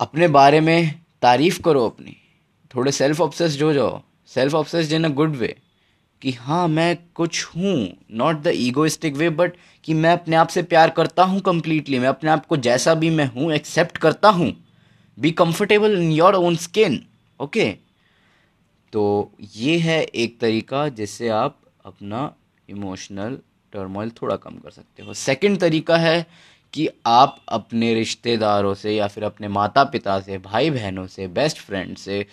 अपने 0.00 0.28
बारे 0.28 0.60
में 0.60 1.00
तारीफ़ 1.22 1.60
करो 1.62 1.84
अपनी। 1.86 2.16
थोड़े 2.74 2.92
सेल्फ 2.92 3.20
ऑब्सेस्ड 3.20 3.62
हो 3.62 3.72
जाओ। 3.72 4.00
Self 4.26 4.54
obsessed 4.54 4.92
in 4.92 5.04
a 5.04 5.08
good 5.10 5.36
way 5.36 5.56
कि 6.22 6.30
हाँ 6.32 6.66
मैं 6.68 6.96
कुछ 7.14 7.44
हूँ। 7.46 7.88
Not 8.12 8.42
the 8.42 8.52
egoistic 8.54 9.14
way 9.14 9.30
but 9.30 9.52
कि 9.84 9.94
मैं 9.94 10.12
अपने 10.12 10.36
आप 10.36 10.48
से 10.48 10.62
प्यार 10.64 10.90
करता 10.90 11.22
हूँ 11.22 11.40
कम्प्लीटली 11.40 11.98
मैं 11.98 12.08
अपने 12.08 12.30
आप 12.30 12.46
को 12.46 12.56
जैसा 12.58 12.94
भी 12.94 13.10
मैं 13.10 13.26
हूँ 13.30 13.52
एक्सेप्ट 13.52 13.98
करता 13.98 14.28
हूँ। 14.28 14.52
Be 15.18 15.30
comfortable 15.32 15.96
in 15.98 16.10
your 16.12 16.34
own 16.34 16.56
skin 16.56 17.00
okay 17.40 17.74
तो 18.92 19.32
ये 19.56 19.76
है 19.78 20.02
एक 20.02 20.38
तरीका 20.40 20.88
जिससे 20.88 21.28
आप 21.28 21.58
अपना 21.84 22.32
इमोशनल 22.68 23.38
टर्मोइल 23.72 24.10
थोड़ा 24.22 24.36
कम 24.36 24.56
कर 24.56 24.70
सकते 24.70 25.02
हो। 25.02 25.14
सेकंड 25.14 25.58
तरीका 25.60 25.96
है 25.96 26.26
कि 26.74 26.88
आप 27.06 27.40
अपने 27.48 27.92
रिश्तेदारों 27.94 28.72
से 28.74 28.94
या 28.94 29.06
फिर 29.06 29.24
अपने 29.24 29.48
माता 29.48 29.84
पिता 29.84 30.18
से 30.20 30.38
भाई 30.38 30.70
बहनों 30.70 31.06
से 31.06 31.26
बेस्ट 31.28 31.58
फ्रेंड 31.58 31.96
से 31.96 32.26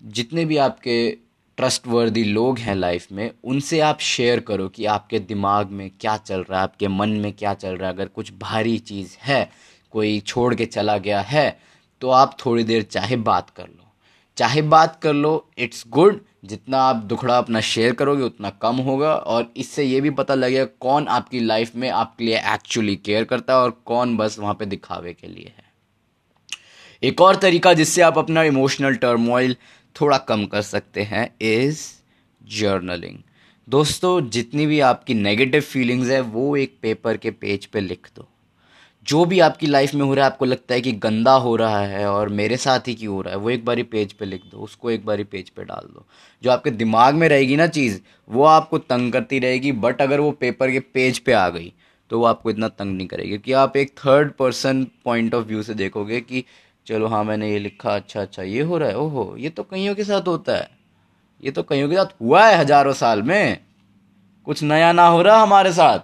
जितने 0.00 0.44
भी 0.44 0.56
आपके 0.56 0.96
ट्रस्ट 1.58 1.86
वर्दी 1.86 2.22
लोग 2.24 2.58
हैं 2.58 2.74
लाइफ 2.74 3.06
में, 3.12 3.30
उनसे 3.44 3.80
आप 3.80 4.00
शेयर 4.00 4.40
करो 4.40 4.68
कि 4.68 4.84
आपके 4.86 5.18
दिमाग 5.20 5.70
में 5.70 5.90
क्या 6.00 6.16
चल 6.16 6.40
रहा 6.40 6.58
है, 6.58 6.62
आपके 6.62 6.88
मन 6.88 7.10
में 7.10 7.32
क्या 7.32 7.54
चल 7.54 7.76
रहा 7.76 7.88
है। 7.88 7.94
अगर 7.94 8.08
कुछ 8.08 8.32
भारी 8.32 8.78
चीज़ 8.80 9.16
है, 9.20 9.50
कोई 9.92 10.18
छोड़ 10.20 10.54
के 10.54 10.66
चला 10.66 10.98
गया 10.98 11.20
है 11.20 11.58
तो 12.02 12.10
आप 12.10 12.36
थोड़ी 12.46 12.64
देर 12.64 12.82
चाहे 12.82 13.16
बात 13.16 13.50
कर 13.50 13.66
लो। 13.66 13.85
चाहे 14.36 14.62
बात 14.62 14.98
कर 15.02 15.12
लो 15.12 15.48
इट्स 15.58 15.84
गुड 15.88 16.20
जितना 16.44 16.78
आप 16.78 16.96
दुखड़ा 16.96 17.36
अपना 17.38 17.60
शेयर 17.60 17.92
करोगे, 17.92 18.22
उतना 18.22 18.50
कम 18.62 18.76
होगा। 18.76 19.14
और 19.14 19.52
इससे 19.56 19.84
ये 19.84 20.00
भी 20.00 20.10
पता 20.10 20.34
लगेगा 20.34 20.64
कौन 20.80 21.06
आपकी 21.08 21.40
लाइफ 21.40 21.74
में 21.76 21.88
आपके 21.90 22.24
लिए 22.24 22.38
एक्चुअली 22.54 22.96
केयर 22.96 23.24
करता 23.24 23.52
है 23.52 23.58
और 23.58 23.70
कौन 23.86 24.16
बस 24.16 24.38
वहाँ 24.38 24.54
पे 24.54 24.66
दिखावे 24.66 25.12
के 25.12 25.26
लिए 25.26 25.52
है। 25.56 25.64
एक 27.02 27.20
और 27.20 27.36
तरीका 27.36 27.72
जिससे 27.72 28.02
आप 28.02 28.18
अपना 28.18 28.42
इमोशनल 28.42 28.94
टर्मोइल 28.96 29.56
थोड़ा 29.96 30.18
कम 30.18 30.44
कर 30.46 30.62
सकते 30.62 31.02
हैं 31.02 31.28
इज़ 31.40 31.80
जर्नलिंग 32.40 33.18
दोस्तों, 33.68 34.28
जितनी 34.30 34.66
भी 34.66 34.80
आपकी 34.80 35.14
नेगेटिव 35.14 35.60
फीलिंग्स 35.60 36.08
है, 36.08 36.20
वो 36.20 36.56
एक 36.56 36.76
पेपर 36.82 37.16
के 37.16 37.30
पेज 37.30 37.66
पे 37.66 37.80
लिख 37.80 38.10
दो। 38.16 38.28
जो 39.08 39.24
भी 39.24 39.38
आपकी 39.40 39.66
लाइफ 39.66 39.94
में 39.94 40.04
हो 40.04 40.14
रहा 40.14 40.24
है, 40.24 40.30
आपको 40.32 40.44
लगता 40.44 40.74
है 40.74 40.80
कि 40.80 40.92
गंदा 40.94 41.32
हो 41.34 41.54
रहा 41.56 41.80
है 41.80 42.06
और 42.10 42.28
मेरे 42.30 42.56
साथ 42.56 42.88
ही 42.88 42.94
क्यों 42.94 43.14
हो 43.14 43.20
रहा 43.22 43.34
है, 43.34 43.38
वो 43.38 43.50
एक 43.50 43.64
बारी 43.64 43.82
पेज 43.84 44.12
पे 44.12 44.24
लिख 44.24 44.42
दो, 44.42 44.58
उसको 44.58 44.90
एक 44.90 45.04
बारी 45.06 45.24
पेज 45.24 45.50
पे 45.50 45.64
डाल 45.64 45.88
दो। 45.94 46.06
जो 46.42 46.50
आपके 46.50 46.70
दिमाग 46.72 47.14
में 47.14 47.28
रहेगी 47.28 47.56
ना 47.56 47.66
चीज़, 47.68 48.00
वो 48.30 48.44
आपको 48.44 48.78
तंग 48.78 49.12
करती 49.12 49.38
रहेगी 49.38 49.72
बट 49.74 50.02
अगर 50.02 50.20
वो 50.20 50.30
पेपर 50.32 50.70
के 50.70 50.80
पेज 50.80 51.18
पे 51.18 51.32
आ 51.32 51.48
गई 51.48 51.72
तो 52.10 52.18
वो 52.18 52.24
आपको 52.26 52.50
इतना 52.50 52.68
तंग 52.68 52.96
नहीं 52.96 53.06
करेगी। 53.06 53.28
क्योंकि 53.28 53.52
आप 53.54 53.76
एक 53.76 53.90
third 53.98 54.30
person 54.32 54.84
point 55.04 55.34
of 55.34 55.46
view 55.46 55.62
से 55.62 55.74
देखोगे 55.74 56.20
कि, 56.20 56.44
चलो 56.86 57.06
हाँ 57.06 57.22
मैंने 57.24 57.50
ये 57.50 57.58
लिखा 57.58 57.94
अच्छा 57.96 58.20
अच्छा 58.22 58.42
ये 58.42 58.62
हो 58.62 58.78
रहा 58.78 58.88
है। 58.88 58.98
ओहो, 58.98 59.34
ये 59.38 59.50
तो 59.50 59.62
कईयों 59.62 59.94
के 59.94 60.04
साथ 60.04 60.28
होता 60.28 60.56
है। 60.56 60.68
ये 61.42 61.50
तो 61.50 61.62
कईयों 61.62 61.88
के 61.88 61.96
साथ 61.96 62.20
हुआ 62.20 62.46
है 62.46 62.56
हज़ारों 62.58 62.92
साल 62.92 63.22
में। 63.22 63.58
कुछ 64.46 64.62
नया 64.62 64.92
ना 64.92 65.06
हो 65.06 65.22
रहा 65.22 65.40
हमारे 65.42 65.72
साथ। 65.72 66.00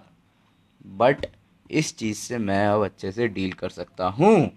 बट 0.96 1.26
इस 1.70 1.96
चीज़ 1.96 2.18
से 2.18 2.38
मैं 2.38 2.66
अब 2.66 2.84
अच्छे 2.84 3.12
से 3.12 3.28
डील 3.28 3.52
कर 3.52 3.68
सकता 3.68 4.06
हूँ। 4.08 4.50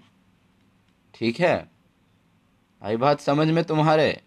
ठीक 1.14 1.40
है? 1.40 1.70
आई 2.82 2.98
बात 2.98 3.22
समझ 3.22 3.48
में 3.48 3.64
तुम्हारे? 3.64 4.22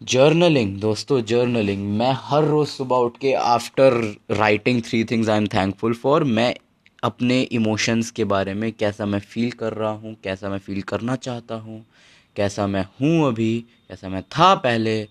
जर्नलिंग, 0.00 0.76
दोस्तों, 0.80 1.20
जर्नलिंग। 1.20 1.86
मैं 1.98 2.12
हर 2.16 2.44
रोज़ 2.44 2.68
सुबह 2.68 2.96
उठ 2.96 3.18
के 3.18 3.32
after 3.32 3.92
writing 4.30 4.82
three 4.82 5.04
things 5.04 5.28
I 5.28 5.36
am 5.36 5.46
thankful 5.46 5.94
for 5.94 6.24
मैं 6.24 6.54
अपने 7.02 7.40
इमोशंस 7.42 8.10
के 8.10 8.24
बारे 8.24 8.54
में 8.54 8.70
कैसा 8.72 9.06
मैं 9.06 9.18
फील 9.20 9.50
कर 9.50 9.72
रहा 9.72 9.90
हूँ, 9.90 10.14
कैसा 10.24 10.48
मैं 10.48 10.58
फील 10.58 10.82
करना 10.82 11.16
चाहता 11.16 11.54
हूँ, 11.54 11.84
कैसा 12.36 12.66
मैं 12.66 12.84
हूँ 13.00 13.26
अभी, 13.28 13.58
कैसा 13.88 14.08
मैं 14.08 14.22
था 14.22 14.54
पहले। 14.54 15.08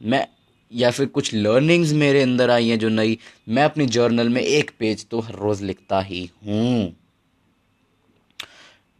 मैं 0.00 0.26
या 0.72 0.90
फिर 0.90 1.06
कुछ 1.08 1.32
लर्निंग्स 1.34 1.92
मेरे 1.94 2.22
अंदर 2.22 2.50
आई 2.50 2.68
हैं 2.68 2.78
जो 2.78 2.88
नई, 2.88 3.18
मैं 3.48 3.64
अपनी 3.64 3.86
जर्नल 3.88 4.28
में 4.28 4.40
एक 4.42 4.70
पेज 4.78 5.06
तो 5.10 5.20
हर 5.20 5.34
रोज़ 5.34 5.64
लिखता 5.64 6.00
ही 6.00 6.28
हूँ। 6.46 6.94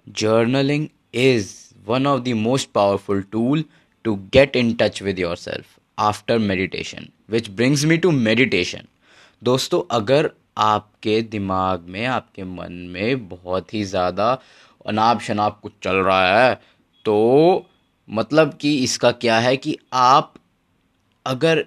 Journaling 0.07 0.87
is 1.14 1.50
one 1.87 2.07
of 2.07 2.21
the 2.23 2.33
most 2.38 2.69
powerful 2.75 3.23
tool 3.33 3.64
to 4.05 4.14
get 4.35 4.57
in 4.57 4.75
touch 4.75 5.02
with 5.02 5.19
your 5.19 5.37
self 5.37 5.79
after 5.99 6.38
meditation 6.41 7.09
which 7.31 7.50
brings 7.50 7.85
me 7.85 7.97
to 7.97 8.11
meditation 8.11 8.87
दोस्तों, 9.43 9.83
अगर 9.91 10.31
आपके 10.59 11.21
दिमाग 11.23 11.85
में, 11.88 12.05
आपके 12.07 12.45
मन 12.45 12.73
में 12.93 13.29
बहुत 13.29 13.75
ही 13.75 13.83
ज़्यादा 13.85 14.31
अनाप 14.87 15.21
शनाप 15.21 15.59
कुछ 15.62 15.73
चल 15.83 15.97
रहा 15.97 16.38
है 16.38 16.55
तो 17.05 17.67
मतलब 18.09 18.57
कि 18.61 18.76
इसका 18.79 19.11
क्या 19.14 19.38
है 19.38 19.57
कि 19.57 19.76
आप 19.95 20.35
अगर 21.26 21.67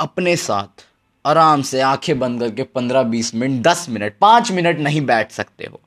अपने 0.00 0.36
साथ 0.36 0.86
आराम 1.26 1.62
से 1.62 1.80
आँखें 1.80 2.18
बंद 2.18 2.40
करके 2.40 2.62
पंद्रह, 2.62 3.02
बीस 3.02 3.34
मिनट, 3.34 3.62
दस 3.62 3.86
मिनट, 3.88 4.18
पाँच 4.20 4.50
मिनट 4.52 4.78
नहीं 4.78 5.00
बैठ 5.00 5.30
सकते 5.30 5.64
हो। 5.64 5.80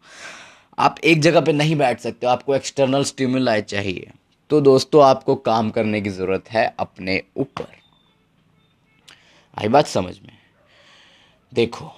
आप 0.80 1.00
एक 1.04 1.22
जगह 1.22 1.42
पे 1.42 1.54
नहीं 1.54 1.76
बैठ 1.76 2.00
सकते 2.00 2.28
हो, 2.28 2.32
आपको 2.32 2.56
एक्सटर्नल 2.56 3.04
स्टिमुलाई 3.04 3.62
चाहिए। 3.62 4.12
तो 4.50 4.62
दोस्तों, 4.62 5.04
आपको 5.04 5.36
काम 5.36 5.70
करने 5.70 6.02
की 6.02 6.10
ज़रूरत 6.10 6.52
है 6.52 6.76
अपने 6.80 7.24
ऊपर। 7.38 7.68
आई 9.62 9.68
बात 9.68 9.88
समझ 9.88 10.20
में? 10.20 10.38
देखो 11.54 11.92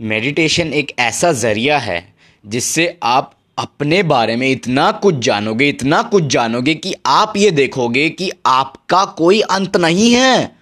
मेडिटेशन 0.00 0.72
एक 0.72 0.92
ऐसा 0.98 1.32
ज़रिया 1.32 1.78
है 1.78 2.14
जिससे 2.46 2.98
आप 3.02 3.33
अपने 3.58 4.02
बारे 4.02 4.34
में 4.36 4.50
इतना 4.50 4.90
कुछ 4.92 5.14
जानोगे, 5.24 5.68
इतना 5.68 6.02
कुछ 6.02 6.24
जानोगे 6.24 6.74
कि 6.74 6.94
आप 7.06 7.36
ये 7.36 7.50
देखोगे 7.50 8.08
कि 8.10 8.30
आपका 8.46 9.04
कोई 9.18 9.40
अंत 9.40 9.76
नहीं 9.76 10.12
है। 10.12 10.56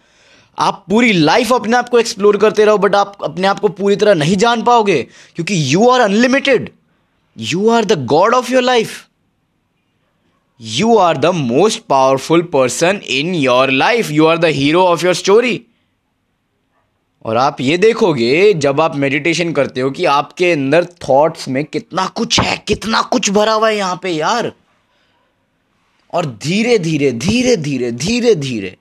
आप 0.59 0.85
पूरी 0.91 1.13
लाइफ 1.13 1.53
अपने 1.53 1.77
आप 1.77 1.89
को 1.89 1.99
एक्सप्लोर 1.99 2.37
करते 2.37 2.65
रहो 2.65 2.79
बट 2.79 2.95
आप 2.95 3.17
अपने 3.25 3.47
आप 3.47 3.61
को 3.61 3.69
पूरी 3.71 3.97
तरह 3.97 4.15
नहीं 4.15 4.37
जान 4.37 4.63
पाओगे, 4.63 5.03
क्योंकि 5.37 5.63
you 5.75 5.89
are 5.89 6.01
unlimited 6.01 6.71
you 7.37 7.69
are 7.71 7.85
the 7.85 8.05
god 8.07 8.35
of 8.35 8.53
your 8.53 8.63
life 8.63 9.01
you 10.61 10.97
are 10.99 11.17
the 11.17 11.27
most 11.35 11.83
powerful 11.89 12.43
person 12.53 13.01
in 13.11 13.35
your 13.35 13.71
life 13.71 14.11
you 14.11 14.27
are 14.27 14.39
the 14.39 14.45
hero 14.55 14.83
of 14.87 15.05
your 15.05 15.15
story 15.15 15.61
और 17.25 17.37
आप 17.37 17.61
ये 17.61 17.77
देखोगे, 17.79 18.53
जब 18.55 18.81
आप 18.81 18.97
मेडिटेशन 18.97 19.53
करते 19.53 19.81
हो 19.81 19.91
कि 19.91 20.05
आपके 20.05 20.51
अंदर 20.53 20.85
थॉट्स 21.09 21.49
में 21.49 21.65
कितना 21.65 22.07
कुछ 22.07 22.41
है, 22.41 22.57
कितना 22.59 23.03
कुछ 23.03 23.31
भरा 23.31 23.53
हुआ 23.53 23.69
है 23.69 23.77
यहाँ 23.77 23.99
पे 24.03 24.11
यार। 24.11 24.53
और 26.13 26.27
धीरे 26.45 26.79
धीरे 26.79 27.11
धीरे 27.13 27.57
धीरे 27.57 27.91
धीरे 27.93 28.35
धीरे, 28.35 28.77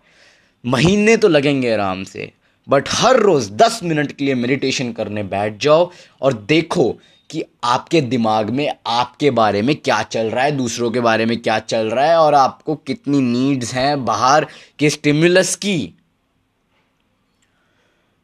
महीने 0.63 1.15
तो 1.17 1.27
लगेंगे 1.27 1.71
आराम 1.73 2.03
से 2.03 2.31
बट 2.67 2.89
हर 2.89 3.17
रोज 3.17 3.49
दस 3.51 3.79
मिनट 3.83 4.11
के 4.11 4.25
लिए 4.25 4.35
मेडिटेशन 4.35 4.91
करने 4.91 5.23
बैठ 5.25 5.61
जाओ 5.61 5.89
और 6.21 6.33
देखो 6.33 6.89
कि 7.29 7.43
आपके 7.63 8.01
दिमाग 8.01 8.49
में, 8.49 8.73
आपके 8.87 9.31
बारे 9.31 9.61
में 9.61 9.75
क्या 9.75 10.01
चल 10.03 10.29
रहा 10.29 10.43
है, 10.43 10.51
दूसरों 10.51 10.91
के 10.91 10.99
बारे 10.99 11.25
में 11.25 11.41
क्या 11.41 11.57
चल 11.59 11.89
रहा 11.89 12.05
है 12.05 12.17
और 12.17 12.35
आपको 12.35 12.75
कितनी 12.77 13.21
नीड्स 13.21 13.73
हैं 13.73 14.03
बाहर 14.05 14.47
के 14.79 14.89
स्टिमुलस 14.89 15.55
की। 15.55 15.93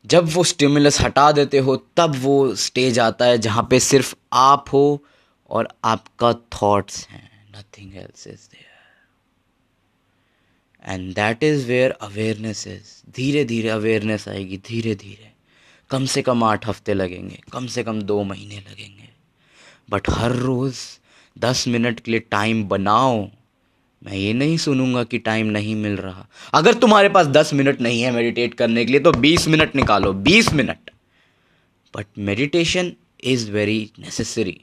जब 0.07 0.29
वो 0.29 0.43
स्टिमुलस 0.43 0.99
हटा 1.01 1.31
देते 1.31 1.57
हो, 1.57 1.75
तब 1.97 2.15
वो 2.15 2.55
स्टेज 2.55 2.99
आता 2.99 3.25
है 3.25 3.37
जहाँ 3.37 3.67
पे 3.69 3.79
सिर्फ़ 3.79 4.15
आप 4.33 4.65
हो 4.73 5.03
और 5.49 5.67
आपका 5.83 6.33
थॉट्स 6.33 7.07
हैं। 7.07 7.29
Nothing 7.51 7.95
else 7.97 8.27
is 8.27 8.47
there 8.51 8.65
and 10.83 11.13
that 11.15 11.43
is 11.43 11.65
where 11.67 11.91
awareness 11.91 12.67
is 12.67 13.11
धीरे 13.15 13.43
धीरे 13.45 13.69
अवेयरनेस 13.69 14.27
आएगी, 14.27 14.57
धीरे 14.57 14.95
धीरे। 14.95 15.31
कम 15.89 16.05
से 16.05 16.21
कम 16.21 16.43
आठ 16.43 16.67
हफ़्ते 16.67 16.93
लगेंगे, 16.93 17.39
कम 17.51 17.67
से 17.67 17.83
कम 17.83 18.01
दो 18.01 18.23
महीने 18.23 18.55
लगेंगे। 18.55 19.09
बट 19.89 20.09
हर 20.09 20.31
रोज़ 20.31 20.79
दस 21.35 21.67
मिनट 21.67 21.99
के 21.99 22.11
लिए 22.11 22.19
टाइम 22.19 22.63
बनाओ। 22.63 23.29
मैं 24.07 24.15
ये 24.15 24.33
नहीं 24.33 24.57
सुनूँगा 24.57 25.03
कि 25.03 25.17
टाइम 25.19 25.47
नहीं 25.47 25.75
मिल 25.75 25.95
रहा। 25.97 26.25
अगर 26.53 26.73
तुम्हारे 26.75 27.09
पास 27.09 27.27
दस 27.27 27.53
मिनट 27.53 27.81
नहीं 27.81 28.01
है 28.01 28.11
मेडिटेट 28.11 28.53
करने 28.53 28.85
के 28.85 28.91
लिए 28.91 28.99
तो 29.01 29.11
बीस 29.13 29.47
मिनट 29.47 29.75
निकालो, 29.75 30.11
बीस 30.13 30.53
minute 30.53 30.91
but 31.93 32.05
meditation 32.19 32.91
is 33.23 33.49
very 33.51 33.79
necessary 33.99 34.59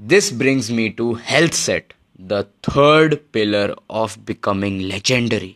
this 0.00 0.32
brings 0.34 0.70
me 0.70 0.88
to 0.88 1.12
health 1.24 1.52
set 1.54 1.92
the 2.20 2.44
third 2.68 3.16
pillar 3.32 3.74
of 3.92 4.18
becoming 4.26 4.80
legendary 4.80 5.54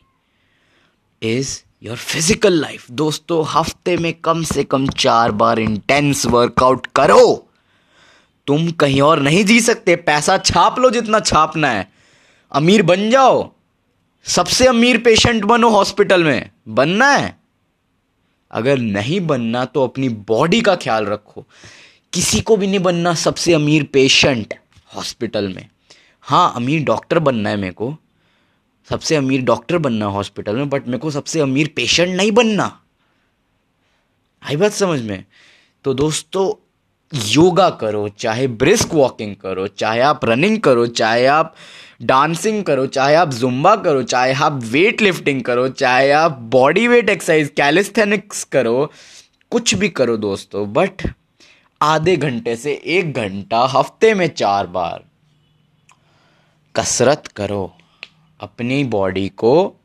is 1.22 1.58
your 1.82 1.96
physical 1.96 2.60
life 2.60 2.90
दोस्तों, 2.92 3.44
हफ़्ते 3.48 3.96
में 3.96 4.12
कम 4.20 4.42
से 4.44 4.64
कम 4.64 4.86
चार 4.98 5.32
बार 5.32 5.58
इंटेंस 5.58 6.24
वर्कआउट 6.26 6.86
करो। 6.96 7.42
तुम 8.46 8.70
कहीं 8.72 9.00
और 9.00 9.20
नहीं 9.22 9.44
जी 9.44 9.60
सकते, 9.60 9.96
पैसा 9.96 10.38
छाप 10.38 10.78
लो 10.78 10.90
जितना 10.90 11.20
छापना 11.20 11.70
है। 11.70 11.88
अमीर 12.52 12.82
बन 12.82 13.11
जाओ। 13.11 13.52
सबसे 14.24 14.66
अमीर 14.66 14.98
पेशेंट 14.98 15.44
बनो 15.44 15.68
हॉस्पिटल 15.68 16.24
में। 16.24 16.50
बनना 16.68 17.11
है। 17.12 17.37
अगर 18.50 18.78
नहीं 18.78 19.20
बनना 19.20 19.64
तो 19.64 19.85
अपनी 19.85 20.09
बॉडी 20.09 20.61
का 20.61 20.76
ख्याल 20.76 21.06
रखो। 21.06 21.46
किसी 22.12 22.40
को 22.40 22.56
भी 22.56 22.66
नहीं 22.66 22.78
बनना 22.78 23.14
सबसे 23.14 23.52
अमीर 23.52 23.85
पेशेंट 23.85 24.54
हॉस्पिटल 24.96 25.48
में। 25.48 25.68
हाँ 26.22 26.52
अमीर 26.56 26.85
डॉक्टर 26.85 27.18
बनना 27.18 27.50
है 27.50 27.56
मेरे 27.56 27.72
को। 27.72 27.96
सबसे 28.90 29.16
अमीर 29.16 29.42
डॉक्टर 29.42 29.78
बनना 29.78 30.06
हॉस्पिटल 30.06 30.56
में, 30.56 30.68
बट 30.68 30.87
मेरे 30.87 30.98
को 30.98 31.11
सबसे 31.11 31.40
अमीर 31.40 31.72
पेशेंट 31.76 32.16
नहीं 32.16 32.32
बनना। 32.32 32.80
आई 34.42 34.56
बात 34.56 34.72
समझ 34.72 35.02
में? 35.02 35.24
तो 35.85 35.94
दोस्तों, 35.94 36.62
योगा 37.14 37.70
करो, 37.70 38.09
चाहे 38.09 38.46
ब्रिस्क 38.46 38.94
वॉकिंग 38.94 39.37
करो, 39.37 39.66
चाहे 39.66 40.00
आप 40.00 40.24
रनिंग 40.24 40.61
करो, 40.61 40.87
चाहे 40.87 41.26
आप 41.26 41.54
डांसिंग 42.00 42.62
करो, 42.64 42.87
चाहे 42.87 43.14
आप 43.14 43.30
जुम्बा 43.30 43.74
करो, 43.76 44.02
चाहे 44.02 44.32
आप 44.35 44.61
वेट 44.64 45.02
लिफ्टिंग 45.02 45.42
करो, 45.42 45.68
चाहे 45.68 46.11
आप 46.11 46.38
बॉडी 46.52 46.88
वेट 46.88 47.09
एक्सरसाइज 47.09 47.52
कैलिस्थेनिक्स 47.56 48.44
करो, 48.44 48.92
कुछ 49.52 49.74
भी 49.74 49.88
करो 49.88 50.16
दोस्तों 50.16 50.72
बट 50.72 51.02
आधे 51.80 52.16
घंटे 52.16 52.56
से 52.56 52.72
एक 52.72 53.12
घंटा, 53.12 53.64
हफ़्ते 53.64 54.14
में 54.14 54.26
चार 54.28 54.66
बार 54.66 55.04
कसरत 56.74 57.26
करो। 57.26 57.72
अपनी 58.40 58.82
बॉडी 58.85 59.28
को 59.28 59.76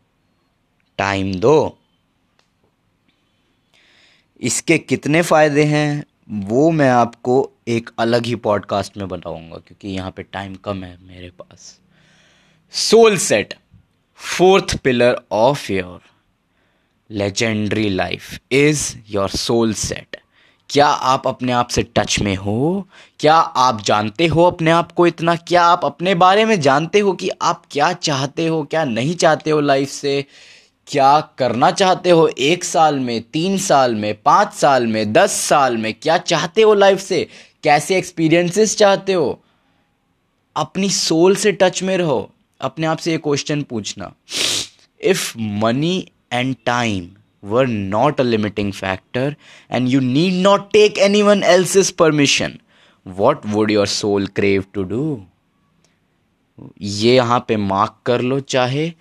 टाइम 0.97 1.33
दो। 1.35 1.77
इसके 4.39 4.77
कितने 4.77 5.21
फ़ायदे 5.21 5.63
हैं, 5.63 6.03
वो 6.29 6.69
मैं 6.71 6.89
आपको 6.89 7.51
एक 7.67 7.89
अलग 7.99 8.25
ही 8.25 8.35
पॉडकास्ट 8.35 8.97
में 8.97 9.07
बताऊँगा, 9.07 9.57
क्योंकि 9.57 9.87
यहाँ 9.87 10.11
पे 10.11 10.23
टाइम 10.23 10.55
कम 10.55 10.83
है 10.83 10.97
मेरे 11.01 11.29
पास। 11.29 11.80
Soul 12.73 13.17
set 13.17 13.53
fourth 14.15 14.77
pillar 14.77 15.21
of 15.31 15.71
your 15.71 16.01
legendary 17.11 17.89
life 17.89 18.39
is 18.51 18.95
your 19.09 19.29
soul 19.29 19.73
set 19.73 20.17
क्या 20.69 20.87
आप 20.87 21.27
अपने 21.27 21.51
आप 21.51 21.67
से 21.67 21.83
टच 21.83 22.19
में 22.19 22.35
हो? 22.35 22.87
क्या 23.19 23.35
आप 23.35 23.81
जानते 23.81 24.27
हो 24.27 24.43
अपने 24.43 24.71
आप 24.71 24.91
को 24.91 25.07
इतना? 25.07 25.35
क्या 25.35 25.63
आप 25.63 25.85
अपने 25.85 26.15
बारे 26.15 26.45
में 26.45 26.61
जानते 26.61 26.99
हो 26.99 27.13
कि 27.13 27.29
आप 27.41 27.63
क्या 27.71 27.93
चाहते 27.93 28.47
हो, 28.47 28.63
क्या 28.63 28.85
नहीं 28.85 29.15
चाहते 29.15 29.51
हो 29.51 29.61
लाइफ 29.61 29.89
से? 29.89 30.25
क्या 30.87 31.21
करना 31.37 31.71
चाहते 31.71 32.09
हो 32.09 32.27
एक 32.27 32.63
साल 32.63 32.99
में, 32.99 33.21
तीन 33.21 33.57
साल 33.57 33.95
में, 33.95 34.21
पाँच 34.21 34.53
साल 34.53 34.87
में, 34.87 35.13
दस 35.13 35.31
साल 35.31 35.77
में? 35.77 35.93
क्या 35.93 36.17
चाहते 36.17 36.61
हो 36.61 36.73
लाइफ 36.73 36.99
से? 36.99 37.27
कैसे 37.63 37.97
एक्सपीरियंसेस 37.97 38.77
चाहते 38.77 39.13
हो? 39.13 39.43
अपनी 40.55 40.89
सोल 40.89 41.35
से 41.35 41.51
टच 41.51 41.83
में 41.83 41.97
रहो। 41.97 42.33
अपने 42.61 42.87
आप 42.87 42.97
से 42.97 43.11
ये 43.11 43.17
क्वेश्चन 43.17 43.61
पूछना। 43.63 44.11
If 45.01 45.31
money 45.37 45.97
and 46.33 46.55
time 46.65 47.09
were 47.43 47.67
not 47.67 48.19
a 48.19 48.23
limiting 48.23 48.71
factor 48.73 49.35
and 49.71 49.89
you 49.89 49.99
need 49.99 50.41
not 50.41 50.71
take 50.73 50.97
any 50.97 51.21
one 51.21 51.43
else 51.43 51.75
is 51.77 51.93
permission 51.99 52.57
what 53.05 53.45
would 53.45 53.71
your 53.71 53.87
soul 53.87 54.27
crave 54.27 54.65
to 54.73 54.83
do 54.83 55.03
ये 56.81 57.15
यहाँ 57.15 57.45
पे 57.47 57.57
मार्क 57.57 57.95
कर 58.05 58.21
लो 58.21 58.39
चाहे 58.39 58.91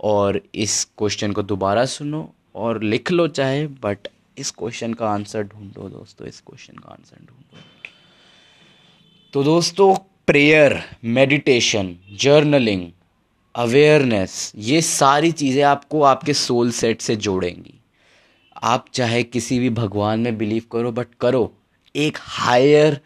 और 0.00 0.40
इस 0.54 0.84
क्वेश्चन 0.98 1.32
को 1.32 1.42
दोबारा 1.42 1.84
सुनो 1.84 2.28
और 2.54 2.82
लिख 2.82 3.10
लो 3.10 3.26
चाहे 3.28 3.66
बट 3.66 4.08
इस 4.38 4.50
क्वेश्चन 4.50 4.94
का 4.94 5.08
आंसर 5.08 5.42
ढूंढो 5.42 5.88
दोस्तों, 5.88 6.26
इस 6.28 6.40
क्वेश्चन 6.40 6.74
का 6.74 6.90
आंसर 6.92 7.16
ढूंढो। 7.16 7.58
तो 9.32 9.42
दोस्तों 9.44 9.94
प्रेयर 10.26 10.80
मेडिटेशन 11.04 11.94
जर्नलिंग 12.12 12.90
अवेयरनेस 13.56 14.52
ये 14.56 14.80
सारी 14.82 15.30
चीज़ें 15.32 15.62
आपको 15.64 16.02
आपके 16.02 16.34
सोल 16.34 16.70
सेट 16.70 17.00
से 17.00 17.16
जोड़ेंगी। 17.16 17.74
आप 18.62 18.86
चाहे 18.94 19.22
किसी 19.22 19.58
भी 19.58 19.70
भगवान 19.70 20.20
में 20.20 20.36
बिलीव 20.38 20.62
करो 20.72 20.92
बट 20.92 21.14
करो। 21.20 21.52
एक 21.94 22.18
हायर 22.20 23.00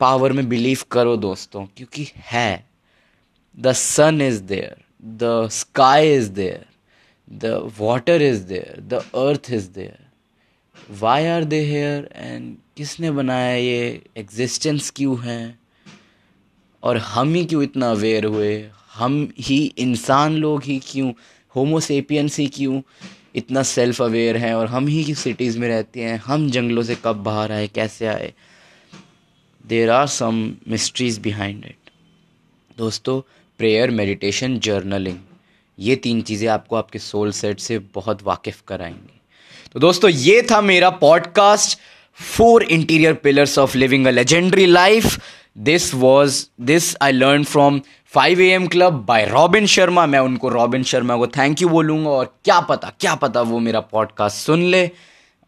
पावर 0.00 0.32
में 0.32 0.48
बिलीव 0.48 0.82
करो 0.90 1.16
दोस्तों, 1.16 1.64
क्योंकि 1.76 2.06
है। 2.30 2.64
The 3.58 3.72
sun 3.72 4.20
is 4.22 4.42
there 4.42 4.76
the 5.04 5.48
sky 5.52 6.12
is 6.14 6.30
there 6.30 6.66
the 7.28 7.72
water 7.78 8.22
is 8.22 8.42
there 8.44 8.80
the 8.80 9.02
earth 9.16 9.50
is 9.50 9.68
there 9.70 10.06
why 11.00 11.26
are 11.26 11.44
they 11.44 11.60
here 11.64 12.08
and 12.14 12.56
किसने 12.76 13.10
बनाया 13.10 13.54
ये 13.54 14.02
एग्जिस्टेंस 14.16 14.90
क्यों 14.96 15.18
है? 15.22 15.58
और 16.82 16.96
हम 16.96 17.34
ही 17.34 17.44
क्यों 17.44 17.62
इतना 17.62 17.90
अवेयर 17.90 18.24
हुए? 18.24 18.70
हम 18.98 19.32
ही 19.38 19.74
इंसान 19.78 20.36
लोग 20.36 20.62
ही 20.64 20.80
क्यों? 20.86 21.12
होमोसेपियंस 21.56 22.38
ही 22.38 22.46
क्यों? 22.46 22.80
इतना 23.34 23.62
सेल्फ 23.62 24.02
अवेयर 24.02 24.36
हैं 24.36 24.54
और 24.54 24.66
हम 24.66 24.86
ही 24.86 25.14
सिटीज़ 25.14 25.58
में 25.58 25.68
रहते 25.68 26.04
हैं? 26.04 26.18
हम 26.18 26.50
जंगलों 26.50 26.82
से 26.82 26.96
कब 27.04 27.16
बाहर 27.16 27.52
आए? 27.52 27.66
कैसे 27.68 28.06
आए? 28.06 28.32
There 29.66 29.90
are 29.90 30.06
some 30.06 30.56
mysteries 30.68 31.18
behind 31.18 31.64
it 31.64 31.90
दोस्तों 32.78 33.20
प्रेयर 33.58 33.90
मेडिटेशन 33.90 34.58
जर्नलिंग 34.58 35.18
ये 35.78 35.96
तीन 35.96 36.20
चीज़ें 36.22 36.48
आपको 36.48 36.76
आपके 36.76 36.98
सोल 36.98 37.32
सेट 37.32 37.60
से 37.60 37.78
बहुत 37.78 38.22
वाकिफ़ 38.22 38.62
कराएँगी। 38.68 39.20
तो 39.72 39.80
दोस्तों, 39.80 40.10
ये 40.10 40.42
था 40.42 40.60
मेरा 40.60 40.90
podcast 40.90 41.78
four 42.20 42.62
interior 42.62 43.14
pillars 43.14 43.58
of 43.58 43.76
living 43.78 44.06
a 44.06 44.10
legendary 44.10 44.66
life 44.66 45.18
this 45.58 45.94
was 45.94 46.46
this 46.60 46.96
I 47.02 47.12
learn 47.12 47.44
from 47.44 47.80
five 48.06 48.40
A 48.40 48.48
M 48.48 48.66
club 48.66 48.92
by 48.92 49.24
Robin 49.24 49.66
Sharma 49.66 50.06
मैं 50.06 50.18
उनको 50.18 50.48
रॉबिन 50.48 50.82
शर्मा 50.82 51.16
को 51.16 51.26
थैंक 51.26 51.62
यू 51.62 51.68
बोलूँगा 51.68 52.10
और 52.10 52.34
क्या 52.44 52.60
पता 52.60 52.92
क्या 53.00 53.14
पता 53.14 53.40
वो 53.42 53.58
मेरा 53.58 53.80
पॉडकास्ट 53.80 54.36
सुन 54.36 54.62
ले। 54.62 54.90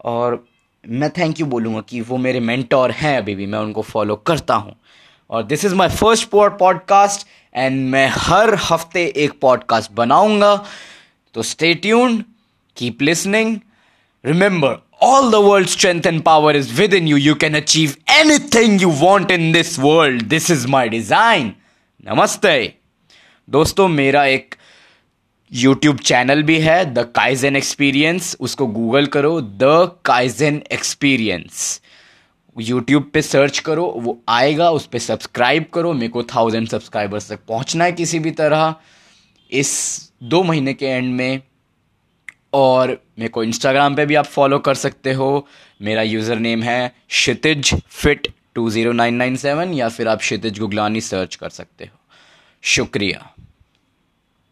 और 0.04 0.44
मैं 0.88 1.10
थैंक 1.10 1.40
यू 1.40 1.46
बोलूँगा 1.46 1.80
कि 1.80 2.00
वो 2.00 2.16
मेरे 2.16 2.40
मेंटोर 2.40 2.90
हैं 2.90 3.16
अभी 3.18 3.34
भी, 3.34 3.46
मैं 3.46 3.58
उनको 3.58 3.82
फॉलो 3.82 4.16
करता 4.16 4.54
हूँ। 4.54 4.76
और 5.30 5.42
this 5.42 5.64
is 5.64 5.74
my 5.74 5.88
first 5.88 6.28
pod 6.28 6.58
podcast 6.58 7.26
and 7.54 7.90
मैं 7.90 8.08
हर 8.12 8.54
हफ़्ते 8.54 9.06
एक 9.16 9.32
पॉडकास्ट 9.40 9.92
बनाऊँगा। 9.92 10.64
तो 11.34 11.42
stay 11.42 11.74
tuned 11.74 12.24
keep 12.76 13.02
listening 13.02 13.56
remember 14.24 14.89
all 15.00 15.30
the 15.30 15.40
world's 15.40 15.72
strength 15.72 16.04
and 16.04 16.22
power 16.22 16.52
is 16.52 16.78
within 16.78 17.06
you. 17.06 17.16
You 17.16 17.34
can 17.34 17.54
achieve 17.54 17.96
anything 18.06 18.78
you 18.78 18.90
want 18.90 19.30
in 19.30 19.52
this 19.52 19.78
world. 19.78 20.28
This 20.28 20.50
is 20.50 20.66
my 20.74 20.88
design. 20.94 21.54
नमस्ते 22.06 22.52
दोस्तों, 23.48 23.88
मेरा 23.88 24.24
एक 24.24 24.54
यूट्यूब 25.52 25.98
चैनल 25.98 26.42
भी 26.42 26.58
है 26.60 26.84
द 26.94 27.04
काइजन 27.16 27.56
एक्सपीरियंस 27.56 28.36
उसको 28.40 28.66
Google 28.66 29.06
करो 29.16 29.40
the 29.40 29.98
Kaizen 30.04 30.62
experience 30.72 31.80
YouTube 32.56 33.10
पे 33.14 33.22
search 33.22 33.58
करो, 33.58 33.84
वो 33.96 34.18
आएगा, 34.28 34.70
उस 34.70 34.86
पर 34.86 34.98
सब्सक्राइब 34.98 35.66
करो 35.74 35.92
मेरे 35.92 36.08
को 36.08 36.22
थाउज़ेंड 36.34 36.68
सब्सक्राइबर्स 36.68 37.30
तक 37.30 37.40
पहुँचना 37.48 37.84
है 37.84 37.92
किसी 37.92 38.18
भी 38.18 38.30
तरह 38.40 38.74
इस 39.52 39.70
दो 40.22 40.42
महीने 40.42 40.74
के 40.74 40.86
एंड 40.86 41.12
में 41.14 41.42
और 42.52 42.88
मेरे 43.18 43.28
को 43.28 43.42
इंस्टाग्राम 43.44 43.96
पे 43.96 44.06
भी 44.06 44.14
आप 44.14 44.26
फॉलो 44.26 44.58
कर 44.58 44.74
सकते 44.74 45.12
हो। 45.12 45.46
मेरा 45.82 46.02
यूज़र 46.02 46.38
नेम 46.38 46.62
है 46.62 46.94
Kshitij 47.08 47.74
fit 47.74 48.28
two 48.54 48.68
zero 48.70 48.92
nine 48.92 49.14
nine 49.14 49.36
seven 49.36 49.74
या 49.74 49.88
फिर 49.88 50.08
आप 50.08 50.18
क्षितिज 50.18 50.58
गुगलानी 50.58 51.00
सर्च 51.00 51.34
कर 51.34 51.48
सकते 51.48 51.84
हो। 51.84 51.98
शुक्रिया। 52.62 53.32